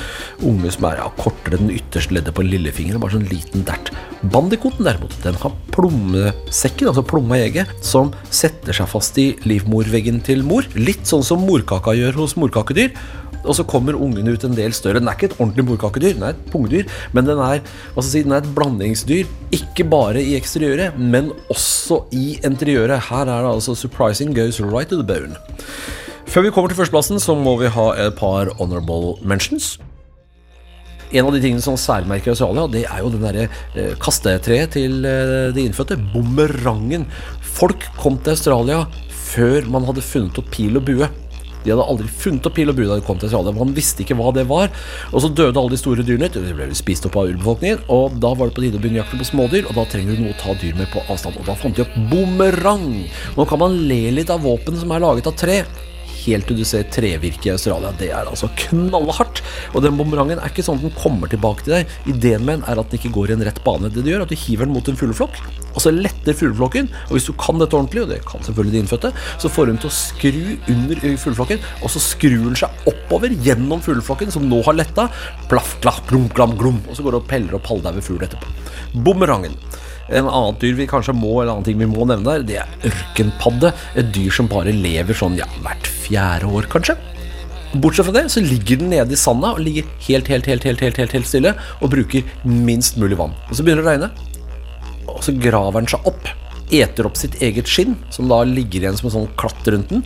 unge 0.45 0.73
som 0.75 0.89
er 0.91 1.01
ja, 1.01 1.09
kortere 1.19 1.61
enn 1.61 1.73
ytterste 1.73 2.17
leddet 2.17 2.37
på 2.37 2.45
en 2.45 2.53
lillefinger. 2.53 3.01
Bare 3.03 3.17
sånn 3.17 3.29
liten 3.31 3.65
dert. 3.69 3.93
Bandikoten 4.33 4.87
derimot, 4.87 5.17
den 5.25 5.39
har 5.43 5.57
plommesekken, 5.75 6.91
altså 6.93 7.03
plomma 7.07 7.41
i 7.41 7.47
egget, 7.49 7.73
som 7.83 8.13
setter 8.31 8.77
seg 8.77 8.91
fast 8.91 9.19
i 9.19 9.33
livmorveggen 9.49 10.21
til 10.27 10.45
mor. 10.47 10.69
Litt 10.79 11.09
sånn 11.11 11.27
som 11.27 11.43
morkaka 11.49 11.97
gjør 11.99 12.23
hos 12.23 12.37
morkakedyr. 12.39 12.95
Og 13.43 13.57
så 13.59 13.67
kommer 13.69 13.99
ungen 13.99 14.29
ut 14.29 14.45
en 14.47 14.57
del 14.57 14.75
større. 14.77 15.01
Den 15.01 15.11
er 15.11 15.19
ikke 15.19 15.33
et 15.33 15.39
ordentlig 15.41 15.67
morkakedyr, 15.67 16.15
den 16.15 16.27
er 16.27 16.37
et 16.37 16.45
pungdyr, 16.53 16.89
men 17.13 17.27
den 17.29 17.41
er, 17.43 17.63
si, 18.01 18.23
den 18.23 18.35
er 18.37 18.43
et 18.43 18.53
blandingsdyr. 18.57 19.31
Ikke 19.55 19.87
bare 19.91 20.23
i 20.23 20.37
eksteriøret, 20.39 20.99
men 20.99 21.33
også 21.53 22.05
i 22.15 22.39
interiøret. 22.45 23.09
Her 23.11 23.27
er 23.27 23.43
det 23.43 23.55
altså 23.55 23.75
'surprising 23.75 24.35
goes 24.35 24.61
right 24.61 24.89
to 24.89 25.03
the 25.03 25.07
bone'. 25.07 25.37
Før 26.27 26.47
vi 26.47 26.51
kommer 26.51 26.69
til 26.69 26.77
førsteplassen, 26.77 27.21
så 27.21 27.35
må 27.35 27.59
vi 27.61 27.69
ha 27.69 27.89
et 28.07 28.15
par 28.17 28.49
honorable 28.59 29.19
mentions. 29.21 29.79
En 31.13 31.27
av 31.27 31.35
de 31.35 31.43
tingene 31.43 31.61
som 31.61 31.77
særmerker 31.77 32.33
Australia, 32.33 32.65
det 32.73 32.87
er 32.89 33.03
jo 33.03 33.11
den 33.13 33.21
derre 33.21 33.49
eh, 33.77 33.93
kastetreet 34.01 34.73
til 34.73 35.05
eh, 35.05 35.51
de 35.53 35.67
innfødte. 35.67 35.99
Bumerangen. 36.15 37.05
Folk 37.43 37.85
kom 37.99 38.17
til 38.17 38.33
Australia 38.33 38.87
før 39.13 39.69
man 39.69 39.85
hadde 39.85 40.05
funnet 40.05 40.41
opp 40.41 40.49
pil 40.55 40.81
og 40.81 40.87
bue. 40.89 41.09
De 41.65 41.73
hadde 41.73 41.87
aldri 41.87 42.09
funnet 42.09 42.49
opp 42.49 42.57
pil 42.59 42.73
og 42.73 42.79
bue 42.79 42.89
da 42.89 42.99
de 42.99 43.07
kom 43.07 43.21
til 43.21 43.31
Australia. 43.31 43.55
Man 43.57 43.77
visste 43.77 44.05
ikke 44.05 44.17
hva 44.19 44.33
det 44.35 44.47
var. 44.51 44.73
Og 45.13 45.25
så 45.25 45.31
døde 45.31 45.59
alle 45.59 45.75
de 45.75 45.81
store 45.81 46.07
dyrene. 46.07 46.31
De 46.33 46.57
ble 46.57 46.71
spist 46.79 47.07
opp 47.09 47.19
av 47.21 47.31
urbefolkningen. 47.31 47.87
Og 47.93 48.19
da 48.23 48.35
var 48.35 48.51
det 48.51 48.57
på 48.59 48.67
tide 48.67 48.81
å 48.81 48.83
begynne 48.83 49.03
jakten 49.03 49.23
på 49.23 49.31
smådyr, 49.31 49.69
og 49.69 49.79
da 49.79 49.87
trenger 49.93 50.19
du 50.19 50.27
noe 50.27 50.35
å 50.35 50.41
ta 50.43 50.57
dyr 50.59 50.77
med 50.79 50.91
på 50.93 51.05
avstand. 51.07 51.39
Og 51.41 51.49
da 51.49 51.57
fant 51.59 51.79
de 51.79 51.87
opp 51.87 51.97
bumerang. 52.11 52.91
Nå 53.39 53.49
kan 53.49 53.63
man 53.63 53.81
le 53.89 54.03
litt 54.19 54.33
av 54.33 54.45
våpen 54.45 54.79
som 54.81 54.93
er 54.93 55.05
laget 55.05 55.31
av 55.31 55.39
tre 55.39 55.63
helt 56.27 56.49
til 56.49 56.59
du 56.59 56.65
ser 56.69 56.87
trevirke 56.93 57.49
i 57.49 57.53
Australia. 57.55 57.93
Det 57.99 58.11
er 58.13 58.29
altså 58.29 58.51
knallhardt. 58.67 59.43
Og 59.73 59.85
den 59.85 59.99
bumerangen 59.99 60.41
er 60.41 60.53
ikke 60.53 60.65
sånn 60.67 60.81
at 60.81 60.87
den 60.87 60.95
kommer 60.99 61.31
tilbake 61.31 61.67
til 61.67 61.77
deg. 61.77 61.93
Ideen 62.11 62.47
med 62.47 62.61
den 62.61 62.67
er 62.71 62.81
at 62.81 62.91
den 62.91 63.01
ikke 63.01 63.13
går 63.17 63.33
i 63.33 63.37
en 63.37 63.45
rett 63.49 63.61
bane. 63.65 63.91
Det 63.93 64.05
du 64.05 64.11
gjør, 64.11 64.23
er 64.23 64.27
at 64.27 64.33
du 64.33 64.39
hiver 64.39 64.69
den 64.69 64.75
mot 64.77 64.89
en 64.89 64.99
fugleflokk, 64.99 65.39
og 65.73 65.81
så 65.85 65.93
letter 65.95 66.37
fugleflokken. 66.37 66.91
Og 67.09 67.17
hvis 67.17 67.29
du 67.29 67.35
kan 67.41 67.61
dette 67.61 67.79
ordentlig, 67.79 68.05
og 68.05 68.13
det 68.13 68.21
kan 68.29 68.45
selvfølgelig 68.47 68.77
de 68.77 68.83
innfødte, 68.85 69.13
så 69.43 69.53
får 69.53 69.73
hun 69.73 69.81
til 69.83 69.91
å 69.91 69.95
skru 69.97 70.43
under 70.75 71.05
fugleflokken, 71.25 71.69
og 71.83 71.95
så 71.95 72.03
skrur 72.03 72.49
den 72.49 72.59
seg 72.59 72.91
oppover 72.91 73.35
gjennom 73.47 73.85
fugleflokken, 73.85 74.33
som 74.35 74.49
nå 74.51 74.63
har 74.67 74.79
letta. 74.79 75.09
Plaff, 75.53 75.77
klaff, 75.85 76.03
glum, 76.11 76.29
glam, 76.37 76.57
glum. 76.61 76.83
Og 76.89 76.99
så 76.99 77.07
går 77.07 77.17
du 77.17 77.23
og 77.23 77.31
peller 77.31 77.59
opp 77.59 77.71
halvdaue 77.73 78.05
fugl 78.05 78.27
etterpå. 78.29 78.53
Bumerangen. 79.07 79.57
En 80.11 80.27
annen 80.27 80.59
dyr 80.61 80.75
vi 80.79 80.89
kanskje 80.91 81.15
må 81.17 81.37
eller 81.41 81.55
annen 81.55 81.67
ting 81.67 81.79
vi 81.81 81.89
må 81.89 82.07
nevne 82.09 82.27
der, 82.27 82.47
det 82.49 82.59
er 82.65 82.91
ørkenpadde. 82.91 83.73
Et 84.01 84.13
dyr 84.15 84.35
som 84.35 84.51
bare 84.51 84.75
lever 84.75 85.17
sånn 85.17 85.39
ja, 85.39 85.47
hvert 85.63 85.89
fjerde 86.03 86.51
år, 86.51 86.69
kanskje. 86.73 86.99
Bortsett 87.73 88.05
fra 88.05 88.13
det 88.19 88.27
så 88.29 88.43
ligger 88.45 88.83
den 88.83 88.91
nede 88.93 89.15
i 89.15 89.19
sanda 89.19 89.55
og 89.55 89.63
ligger 89.65 89.87
helt, 90.05 90.29
helt, 90.29 90.49
helt, 90.51 90.67
helt, 90.67 90.83
helt, 90.85 90.99
helt, 91.01 91.15
helt 91.17 91.29
stille 91.29 91.55
og 91.81 91.93
bruker 91.95 92.27
minst 92.45 92.99
mulig 93.01 93.17
vann. 93.17 93.33
Og 93.49 93.57
så 93.57 93.65
begynner 93.65 93.87
det 93.87 93.89
å 93.89 93.93
regne, 93.95 94.11
og 95.09 95.23
så 95.25 95.35
graver 95.39 95.81
den 95.81 95.93
seg 95.93 96.09
opp. 96.11 96.29
Eter 96.73 97.05
opp 97.05 97.19
sitt 97.21 97.35
eget 97.45 97.69
skinn, 97.69 97.99
som 98.13 98.31
da 98.31 98.39
ligger 98.49 98.85
igjen 98.85 98.97
som 98.97 99.09
en 99.09 99.15
sånn 99.17 99.33
klatt 99.41 99.67
rundt 99.73 99.91
den. 99.93 100.05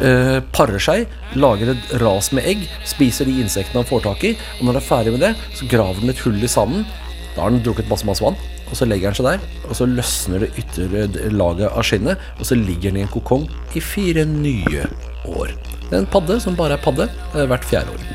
Eh, 0.00 0.38
parer 0.56 0.80
seg, 0.80 1.10
lager 1.36 1.74
et 1.74 1.90
ras 2.00 2.30
med 2.36 2.48
egg, 2.48 2.62
spiser 2.88 3.28
de 3.28 3.36
insektene 3.42 3.82
han 3.82 3.88
får 3.88 4.04
tak 4.06 4.24
i. 4.24 4.34
Og 4.58 4.64
når 4.64 4.78
den 4.78 4.82
er 4.82 4.86
ferdig 4.86 5.16
med 5.16 5.24
det, 5.26 5.32
så 5.56 5.68
graver 5.72 6.00
den 6.00 6.12
et 6.12 6.22
hull 6.24 6.40
i 6.40 6.52
sanden. 6.52 6.86
Da 7.34 7.44
har 7.44 7.52
den 7.52 7.64
drukket 7.64 7.88
masse, 7.92 8.08
masse 8.08 8.24
vann. 8.24 8.38
Og 8.66 8.78
så 8.78 8.88
legger 8.88 9.12
den 9.12 9.18
seg 9.18 9.28
der, 9.28 9.44
og 9.68 9.76
så 9.78 9.86
løsner 9.90 10.42
det 10.42 10.52
ytre 10.58 11.06
laget 11.34 11.68
av 11.70 11.86
skinnet, 11.86 12.22
og 12.40 12.48
så 12.48 12.58
ligger 12.58 12.90
den 12.90 13.02
i 13.02 13.04
en 13.06 13.12
kokong 13.12 13.46
i 13.78 13.82
fire 13.82 14.26
nye 14.28 14.88
år. 15.26 15.54
Det 15.86 15.92
er 15.92 16.02
en 16.02 16.10
padde 16.10 16.40
som 16.42 16.58
bare 16.58 16.78
er 16.78 16.82
padde 16.82 17.06
eh, 17.06 17.46
hvert 17.46 17.66
fjerde 17.66 17.94
år. 17.94 18.10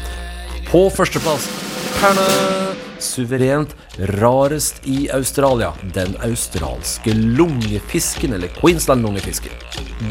På 0.71 0.87
førsteplass 0.91 1.47
Perna. 2.01 2.70
Suverent 3.01 3.75
rarest 4.21 4.81
i 4.87 5.09
Australia. 5.13 5.73
Den 5.93 6.15
australske 6.23 7.13
lungefisken, 7.13 8.33
eller 8.33 8.51
Queensland-lungefisken. 8.59 9.51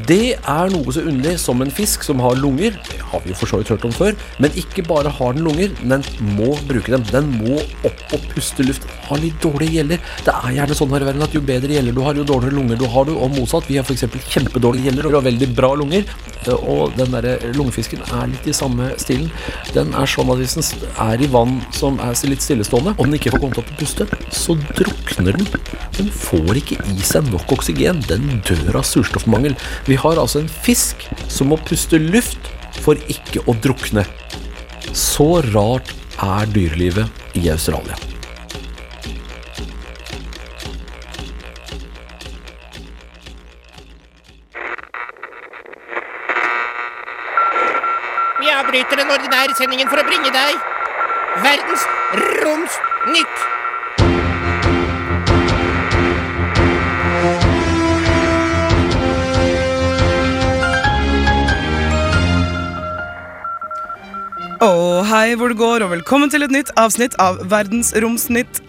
Det 0.07 0.37
er 0.37 0.71
noe 0.71 0.93
så 0.95 1.03
underlig 1.07 1.37
som 1.43 1.63
en 1.63 1.73
fisk 1.75 2.05
som 2.07 2.21
har 2.23 2.39
lunger. 2.39 2.77
Det 2.91 3.01
har 3.13 3.23
vi 3.25 3.33
jo 3.33 3.39
for 3.41 3.51
så 3.51 3.61
vidt 3.61 3.73
hørt 3.73 3.87
om 3.89 3.95
før. 3.95 4.19
Men 4.43 4.55
ikke 4.59 4.85
bare 4.87 5.11
har 5.11 5.37
den 5.37 5.47
lunger, 5.47 5.73
den 5.81 6.05
må 6.37 6.53
bruke 6.69 6.93
dem. 6.95 7.07
Den 7.11 7.31
må 7.41 7.59
opp 7.87 8.15
og 8.15 8.27
puste 8.35 8.67
luft. 8.67 8.87
Har 9.09 9.23
litt 9.23 9.39
dårlige 9.43 9.81
gjeller. 9.81 10.03
Det 10.27 10.35
er 10.35 10.57
gjerne 10.59 10.79
sånn 10.79 10.95
her 10.95 11.07
i 11.07 11.11
verden 11.11 11.27
at 11.27 11.35
jo 11.37 11.45
bedre 11.45 11.75
gjeller 11.77 11.97
du 11.97 12.03
har, 12.07 12.19
jo 12.19 12.27
dårligere 12.27 12.59
lunger 12.59 12.81
du 12.81 12.87
har 12.91 13.09
du. 13.09 13.15
Og 13.17 13.35
motsatt. 13.37 13.69
Vi 13.71 13.79
har 13.81 13.87
f.eks. 13.87 14.07
kjempedårlige 14.35 14.91
gjeller 14.91 15.09
og 15.09 15.15
vi 15.15 15.21
har 15.21 15.29
veldig 15.31 15.51
bra 15.57 15.73
lunger. 15.79 16.07
Og 16.57 16.95
den 16.97 17.13
der 17.13 17.53
lungefisken 17.55 18.03
er 18.17 18.31
litt 18.31 18.47
i 18.49 18.57
samme 18.57 18.93
stilen. 19.01 19.31
Den 19.75 19.93
er 19.99 20.09
sånn 20.09 20.31
at 20.33 20.41
hvis 20.41 20.57
den 20.57 20.89
er 21.05 21.21
i 21.21 21.29
vann 21.31 21.59
som 21.77 21.99
er 22.01 22.17
litt 22.31 22.45
stillestående, 22.45 22.80
gående, 22.81 22.97
og 22.99 23.07
den 23.07 23.17
ikke 23.19 23.33
får 23.35 23.43
kommet 23.43 23.61
opp 23.61 23.71
og 23.71 23.81
puste, 23.81 24.07
så 24.35 24.57
drukner 24.79 25.37
den. 25.37 25.47
Den 25.97 26.11
får 26.11 26.61
ikke 26.61 26.79
i 26.91 26.99
seg 27.05 27.29
nok 27.31 27.53
oksygen. 27.53 28.03
Den 28.09 28.41
dør 28.47 28.81
av 28.81 28.87
surstoffmangel. 28.89 29.57
Vi 29.87 29.99
har 30.01 30.21
altså 30.21 30.43
en 30.43 30.49
fisk 30.51 31.07
som 31.29 31.51
må 31.53 31.61
puste 31.61 32.01
luft 32.01 32.51
for 32.81 32.99
ikke 33.11 33.45
å 33.47 33.57
drukne. 33.61 34.07
Så 34.97 35.43
rart 35.53 35.93
er 36.21 36.49
dyrelivet 36.55 37.37
i 37.39 37.51
Australia. 37.53 37.97
Vi 48.41 48.49
avbryter 48.49 48.97
den 48.97 49.11
ordinære 49.13 49.57
sendingen 49.59 49.89
for 49.93 50.01
å 50.01 50.07
bringe 50.09 50.33
deg 50.33 50.69
verdens 51.45 51.85
romsnytt. 52.11 53.37
Og 64.61 65.07
hei 65.07 65.37
hvor 65.39 65.49
det 65.49 65.57
går, 65.57 65.85
og 65.85 65.93
velkommen 65.95 66.31
til 66.33 66.43
et 66.43 66.51
nytt 66.53 66.73
avsnitt 66.81 67.15
av 67.23 67.39
Verdensromsnytt. 67.51 68.61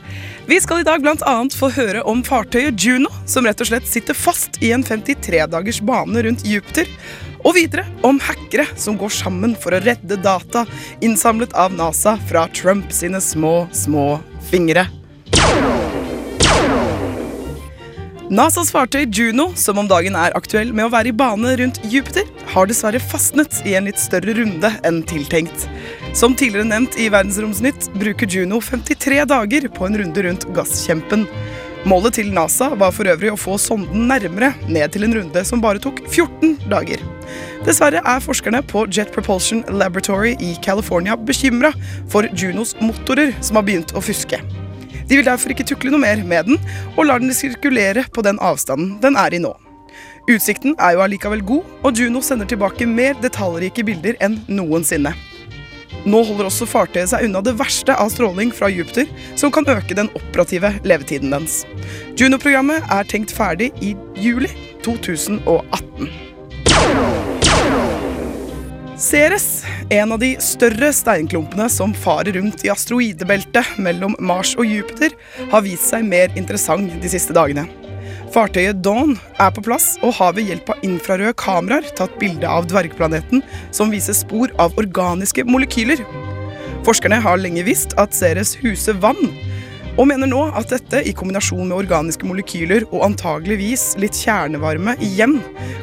Vi 0.45 0.59
skal 0.61 0.81
i 0.81 0.85
dag 0.85 1.01
bl.a. 1.01 1.33
få 1.55 1.71
høre 1.73 2.05
om 2.07 2.21
fartøyet 2.25 2.77
Juno, 2.77 3.09
som 3.25 3.45
rett 3.47 3.61
og 3.61 3.71
slett 3.71 3.89
sitter 3.89 4.17
fast 4.17 4.61
i 4.61 4.71
en 4.75 4.85
53 4.85 5.47
dagers 5.49 5.81
bane 5.85 6.23
rundt 6.27 6.45
Jupiter. 6.45 6.89
Og 7.41 7.55
videre 7.57 7.85
om 8.05 8.19
hackere 8.21 8.67
som 8.79 8.97
går 8.99 9.13
sammen 9.15 9.55
for 9.57 9.73
å 9.73 9.81
redde 9.83 10.19
data 10.21 10.65
innsamlet 11.01 11.53
av 11.57 11.73
NASA 11.73 12.17
fra 12.29 12.47
Trump 12.53 12.93
sine 12.93 13.21
små, 13.23 13.65
små 13.73 14.19
fingre. 14.51 14.87
NASAs 18.31 18.69
fartøy 18.71 19.09
Juno, 19.11 19.49
som 19.59 19.81
om 19.81 19.89
dagen 19.91 20.15
er 20.15 20.31
aktuell 20.37 20.69
med 20.71 20.85
å 20.87 20.91
være 20.93 21.11
i 21.11 21.15
bane 21.19 21.49
rundt 21.59 21.81
Jupiter, 21.91 22.29
har 22.53 22.69
dessverre 22.69 23.01
fastnet 23.03 23.57
i 23.67 23.73
en 23.75 23.89
litt 23.89 23.99
større 23.99 24.37
runde 24.37 24.69
enn 24.87 25.01
tiltenkt. 25.03 25.65
Som 26.15 26.37
tidligere 26.39 26.69
nevnt 26.69 26.95
i 26.95 27.09
Verdensromsnytt 27.11 27.89
bruker 27.99 28.31
Juno 28.31 28.61
53 28.63 29.25
dager 29.27 29.67
på 29.75 29.83
en 29.89 29.99
runde 29.99 30.23
rundt 30.23 30.47
gasskjempen. 30.55 31.25
Målet 31.81 32.13
til 32.13 32.27
NASA 32.29 32.67
var 32.77 32.91
for 32.93 33.09
øvrig 33.09 33.31
å 33.33 33.39
få 33.39 33.55
sonden 33.57 34.03
nærmere, 34.09 34.51
ned 34.69 34.91
til 34.93 35.07
en 35.07 35.15
runde 35.17 35.41
som 35.47 35.63
bare 35.63 35.81
tok 35.81 36.03
14 36.05 36.59
dager. 36.69 37.01
Dessverre 37.65 38.03
er 38.05 38.21
forskerne 38.21 38.61
på 38.69 38.83
Jet 38.93 39.09
Propulsion 39.15 39.63
Laboratory 39.65 40.35
i 40.37 40.51
California 40.61 41.17
bekymra 41.17 41.71
for 42.11 42.29
Junos 42.37 42.75
motorer, 42.81 43.33
som 43.41 43.57
har 43.57 43.65
begynt 43.65 43.95
å 43.97 44.03
fuske. 44.05 44.37
De 45.09 45.17
vil 45.17 45.25
derfor 45.25 45.55
ikke 45.55 45.65
tukle 45.71 45.89
noe 45.89 46.03
mer 46.05 46.21
med 46.21 46.51
den, 46.51 46.61
og 46.93 47.07
lar 47.09 47.23
den 47.23 47.33
sirkulere 47.33 48.05
på 48.13 48.21
den 48.29 48.37
avstanden 48.37 48.99
den 49.01 49.17
er 49.17 49.33
i 49.33 49.41
nå. 49.41 49.55
Utsikten 50.29 50.77
er 50.77 50.93
jo 50.95 51.01
allikevel 51.01 51.41
god, 51.41 51.65
og 51.81 51.97
Juno 51.97 52.21
sender 52.21 52.45
tilbake 52.45 52.85
mer 52.85 53.17
detaljrike 53.25 53.83
bilder 53.89 54.21
enn 54.21 54.37
noensinne. 54.53 55.17
Nå 56.05 56.23
holder 56.25 56.47
også 56.49 56.65
fartøyet 56.69 57.11
seg 57.11 57.27
unna 57.27 57.43
det 57.45 57.53
verste 57.59 57.93
av 57.93 58.09
stråling 58.13 58.49
fra 58.55 58.71
Jupiter, 58.73 59.09
som 59.37 59.53
kan 59.53 59.67
øke 59.69 59.97
den 59.97 60.09
operative 60.17 60.73
levetiden 60.87 61.33
dens. 61.33 61.61
Juno-programmet 62.17 62.85
er 62.89 63.07
tenkt 63.09 63.33
ferdig 63.35 63.69
i 63.85 63.93
juli 64.17 64.49
2018. 64.85 66.09
Ceres, 69.01 69.63
en 69.89 70.13
av 70.13 70.19
de 70.21 70.35
større 70.41 70.91
steinklumpene 70.93 71.65
som 71.73 71.93
farer 71.97 72.35
rundt 72.37 72.61
i 72.65 72.69
asteroidebeltet 72.69 73.77
mellom 73.81 74.13
Mars 74.21 74.53
og 74.61 74.69
Jupiter, 74.69 75.15
har 75.53 75.65
vist 75.65 75.89
seg 75.89 76.05
mer 76.05 76.29
interessant 76.37 76.93
de 77.01 77.09
siste 77.09 77.33
dagene. 77.33 77.65
Fartøyet 78.31 78.79
Dawn 78.79 79.17
er 79.43 79.49
på 79.51 79.59
plass 79.65 79.97
og 80.07 80.13
har 80.15 80.31
ved 80.37 80.47
hjelp 80.47 80.69
av 80.71 80.85
infrarøde 80.87 81.33
kameraer 81.35 81.89
tatt 81.97 82.13
bilde 82.21 82.47
av 82.47 82.69
dvergplaneten 82.71 83.43
som 83.75 83.91
viser 83.91 84.15
spor 84.15 84.53
av 84.61 84.77
organiske 84.79 85.43
molekyler. 85.43 85.99
Forskerne 86.87 87.19
har 87.21 87.41
lenge 87.41 87.65
visst 87.67 87.97
at 87.99 88.15
Ceres 88.15 88.53
huser 88.61 88.95
vann, 89.03 89.19
og 89.99 90.07
mener 90.07 90.31
nå 90.31 90.45
at 90.55 90.71
dette, 90.71 91.03
i 91.03 91.11
kombinasjon 91.11 91.67
med 91.67 91.75
organiske 91.81 92.25
molekyler 92.25 92.87
og 92.93 93.03
antageligvis 93.11 93.97
litt 93.99 94.15
kjernevarme 94.15 94.95
igjen, 95.03 95.41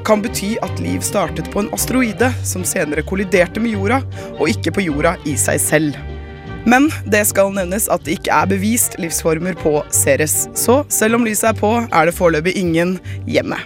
kan 0.08 0.24
bety 0.24 0.54
at 0.64 0.80
liv 0.80 1.04
startet 1.04 1.52
på 1.52 1.66
en 1.66 1.72
asteroide 1.76 2.32
som 2.48 2.64
senere 2.64 3.04
kolliderte 3.04 3.60
med 3.60 3.76
jorda, 3.76 4.00
og 4.38 4.48
ikke 4.48 4.78
på 4.78 4.88
jorda 4.88 5.18
i 5.28 5.36
seg 5.36 5.60
selv. 5.60 6.17
Men 6.66 6.90
det 7.06 7.24
skal 7.30 7.52
nevnes 7.54 7.88
at 7.92 8.04
det 8.06 8.18
ikke 8.18 8.34
er 8.34 8.50
bevist 8.50 8.98
livsformer 8.98 9.58
på 9.62 9.80
Ceres, 9.94 10.48
så 10.58 10.82
selv 10.92 11.20
om 11.20 11.26
lyset 11.28 11.52
er 11.52 11.58
på, 11.60 11.74
er 11.86 12.08
det 12.10 12.16
foreløpig 12.18 12.56
ingen 12.58 12.98
hjemme. 13.26 13.60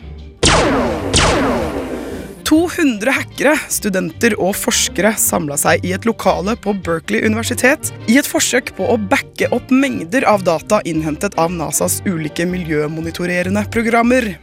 200 2.49 3.13
hackere, 3.17 3.55
studenter 3.73 4.35
og 4.41 4.55
forskere 4.59 5.15
samla 5.21 5.57
seg 5.61 5.85
i 5.87 5.93
et 5.97 6.07
lokale 6.09 6.55
på 6.61 6.75
Berkeley 6.85 7.25
universitet 7.27 7.93
i 8.11 8.19
et 8.21 8.29
forsøk 8.29 8.75
på 8.77 8.87
å 8.93 8.99
backe 8.99 9.51
opp 9.55 9.73
mengder 9.73 10.27
av 10.29 10.45
data 10.47 10.81
innhentet 10.89 11.37
av 11.41 11.53
NASAs 11.55 12.01
ulike 12.09 12.47
miljømonitorerende 12.49 13.65
programmer. 13.75 14.35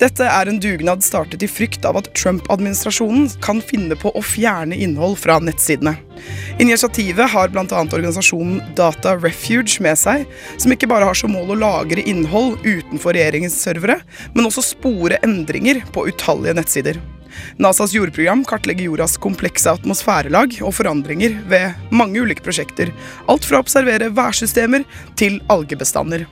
Dette 0.00 0.26
er 0.28 0.48
en 0.48 0.60
dugnad 0.60 1.04
startet 1.04 1.42
i 1.44 1.48
frykt 1.48 1.86
av 1.88 1.98
at 2.00 2.10
Trump-administrasjonen 2.16 3.30
kan 3.44 3.62
finne 3.64 3.96
på 3.98 4.12
å 4.12 4.22
fjerne 4.24 4.76
innhold 4.76 5.16
fra 5.20 5.38
nettsidene. 5.42 5.96
Initiativet 6.62 7.32
har 7.32 7.50
bl.a. 7.52 7.64
organisasjonen 7.66 8.60
Data 8.78 9.16
Refuge 9.18 9.80
med 9.84 9.98
seg, 10.00 10.28
som 10.60 10.74
ikke 10.74 10.90
bare 10.90 11.08
har 11.08 11.18
som 11.18 11.34
mål 11.34 11.54
å 11.56 11.60
lagre 11.64 12.04
innhold 12.04 12.60
utenfor 12.64 13.16
regjeringens 13.16 13.56
servere, 13.64 14.00
men 14.36 14.48
også 14.48 14.64
spore 14.74 15.20
endringer 15.26 15.82
på 15.94 16.08
utallige 16.12 16.56
nettsider. 16.60 17.02
NASAs 17.62 17.94
jordprogram 17.96 18.44
kartlegger 18.48 18.88
jordas 18.88 19.16
komplekse 19.20 19.72
atmosfærelag 19.72 20.58
og 20.62 20.74
forandringer 20.76 21.36
ved 21.50 21.92
mange 21.94 22.22
ulike 22.24 22.44
prosjekter. 22.44 22.92
Alt 23.30 23.46
fra 23.48 23.60
å 23.60 23.64
observere 23.66 24.12
værsystemer 24.14 24.86
til 25.18 25.40
algebestander. 25.52 26.26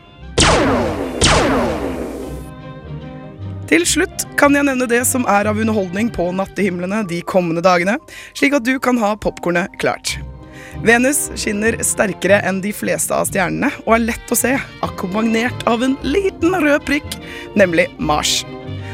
Til 3.73 3.87
slutt 3.88 4.27
kan 4.37 4.53
jeg 4.53 4.67
nevne 4.69 4.85
det 4.85 5.01
som 5.09 5.25
er 5.31 5.49
av 5.49 5.57
underholdning 5.57 6.11
på 6.12 6.27
nattehimlene 6.37 7.07
de 7.09 7.23
kommende 7.25 7.62
dagene, 7.65 7.97
slik 8.37 8.59
at 8.59 8.67
du 8.69 8.75
kan 8.83 9.01
ha 9.01 9.15
popkornet 9.17 9.73
klart. 9.81 10.19
Venus 10.85 11.31
skinner 11.41 11.79
sterkere 11.85 12.43
enn 12.49 12.61
de 12.65 12.73
fleste 12.77 13.17
av 13.17 13.29
stjernene 13.31 13.71
og 13.85 13.95
er 13.97 14.05
lett 14.11 14.33
å 14.33 14.38
se, 14.38 14.55
akkompagnert 14.85 15.65
av 15.71 15.85
en 15.87 15.97
liten 16.05 16.53
rød 16.53 16.85
prikk, 16.88 17.17
nemlig 17.57 17.88
Mars. 17.97 18.43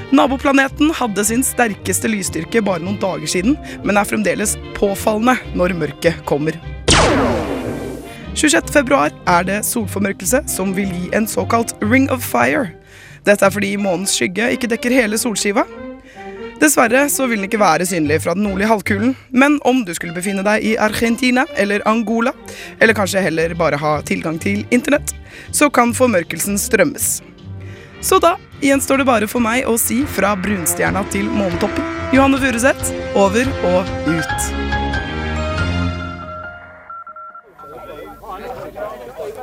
Naboplaneten 0.08 0.88
hadde 0.96 1.24
sin 1.28 1.42
sterkeste 1.44 2.08
lysstyrke 2.08 2.62
bare 2.64 2.80
noen 2.80 2.96
dager 3.00 3.28
siden, 3.28 3.58
men 3.84 3.98
er 4.00 4.08
fremdeles 4.08 4.54
påfallende 4.78 5.36
når 5.58 5.74
mørket 5.76 6.22
kommer. 6.28 6.56
26.2 8.38 9.02
er 9.28 9.44
det 9.44 9.58
solformørkelse 9.66 10.44
som 10.48 10.72
vil 10.76 10.88
gi 10.94 11.10
en 11.16 11.28
såkalt 11.28 11.74
ring 11.84 12.08
of 12.14 12.24
fire. 12.24 12.70
Dette 13.26 13.44
er 13.44 13.52
fordi 13.52 13.74
månens 13.76 14.14
skygge 14.16 14.48
ikke 14.54 14.70
dekker 14.72 14.94
hele 14.96 15.18
solskiva. 15.20 15.66
Dessverre 16.58 17.04
så 17.12 17.28
vil 17.28 17.42
den 17.42 17.50
ikke 17.50 17.60
være 17.60 17.86
synlig 17.86 18.22
fra 18.24 18.32
den 18.34 18.48
nordlige 18.48 18.70
halvkulen, 18.72 19.12
men 19.30 19.60
om 19.68 19.84
du 19.86 19.92
skulle 19.94 20.16
befinne 20.16 20.42
deg 20.46 20.64
i 20.64 20.74
Argentina 20.80 21.44
eller 21.60 21.84
Angola, 21.86 22.32
eller 22.80 22.96
kanskje 22.96 23.22
heller 23.28 23.54
bare 23.58 23.78
ha 23.78 23.98
tilgang 24.08 24.40
til 24.42 24.64
internett, 24.74 25.12
så 25.52 25.68
kan 25.70 25.92
formørkelsen 25.94 26.58
strømmes. 26.58 27.18
Så 28.00 28.18
da 28.22 28.36
gjenstår 28.62 29.02
det 29.02 29.06
bare 29.08 29.28
for 29.30 29.42
meg 29.44 29.66
å 29.68 29.76
si 29.80 30.02
fra 30.08 30.34
brunstjerna 30.38 31.04
til 31.12 31.28
månetoppen. 31.30 31.84
Johanne 32.14 32.40
Furuseth, 32.40 32.92
over 33.18 33.48
og 33.68 33.84
ut. 34.08 34.40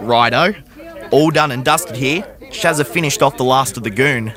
Righto. 0.02 0.54
All 1.12 1.32
done 1.32 1.52
and 1.52 1.64
dusted 1.64 1.96
here. 1.96 2.24
Shazza 2.52 2.86
finished 2.86 3.22
off 3.22 3.38
the 3.38 3.44
last 3.44 3.78
of 3.78 3.84
the 3.84 3.90
goon. 3.90 4.32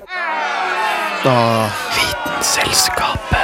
Da 1.25 1.71
Vitenselskapet. 1.97 3.39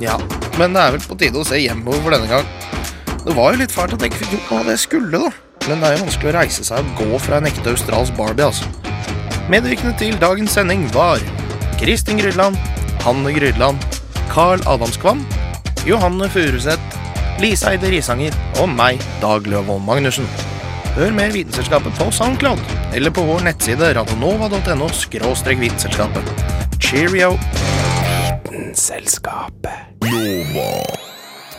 Ja, 0.00 0.18
men 0.58 0.74
det 0.74 0.82
er 0.82 0.94
vel 0.94 1.02
på 1.02 1.18
tide 1.18 1.40
å 1.40 1.46
se 1.46 1.58
hjemover 1.58 2.00
for 2.04 2.14
denne 2.14 2.30
gang. 2.30 2.46
Det 3.24 3.34
var 3.36 3.52
jo 3.52 3.60
litt 3.60 3.74
fælt 3.74 3.96
at 3.96 4.04
jeg 4.04 4.12
ikke 4.12 4.22
fikk 4.22 4.36
gjort 4.36 4.50
noe 4.50 4.60
av 4.60 4.68
det 4.68 4.76
jeg 4.76 4.84
skulle, 4.86 5.22
da. 5.26 5.30
Men 5.68 5.82
det 5.82 5.88
er 5.88 5.96
jo 5.96 6.04
vanskelig 6.06 6.30
å 6.30 6.36
reise 6.38 6.64
seg 6.64 6.78
og 6.84 7.02
gå 7.02 7.18
fra 7.26 7.40
en 7.42 7.48
ekte 7.50 7.74
australsk 7.74 8.14
Barbie, 8.16 8.46
altså. 8.46 8.87
Medvirkende 9.48 9.94
til 9.96 10.16
dagens 10.20 10.52
sending 10.52 10.82
var 10.92 11.22
Kristin 11.80 12.18
Grydland, 12.20 12.56
Hanne 13.00 13.30
Grydland, 13.32 13.78
Carl 14.28 14.60
Adamskvam, 14.68 15.22
Johanne 15.88 16.28
Furuseth, 16.28 16.98
Lise 17.40 17.70
Eide 17.70 17.88
Risanger 17.88 18.36
og 18.60 18.68
meg, 18.68 19.00
Dag 19.22 19.48
Løvold 19.48 19.80
Magnussen. 19.86 20.28
Hør 20.98 21.16
mer 21.16 21.32
Vitenselskapet 21.32 21.96
på 21.96 22.10
Soundcloud 22.12 22.60
eller 22.92 23.14
på 23.14 23.24
vår 23.24 23.46
nettside 23.48 23.88
radionova.no 23.96 24.90
skråstrek 24.92 25.62
vitenselskapet. 25.64 26.28
Cheerio! 26.76 27.32
Vitenselskapet. 28.44 29.72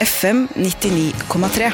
FM 0.06 0.45
99,3. 0.62 1.73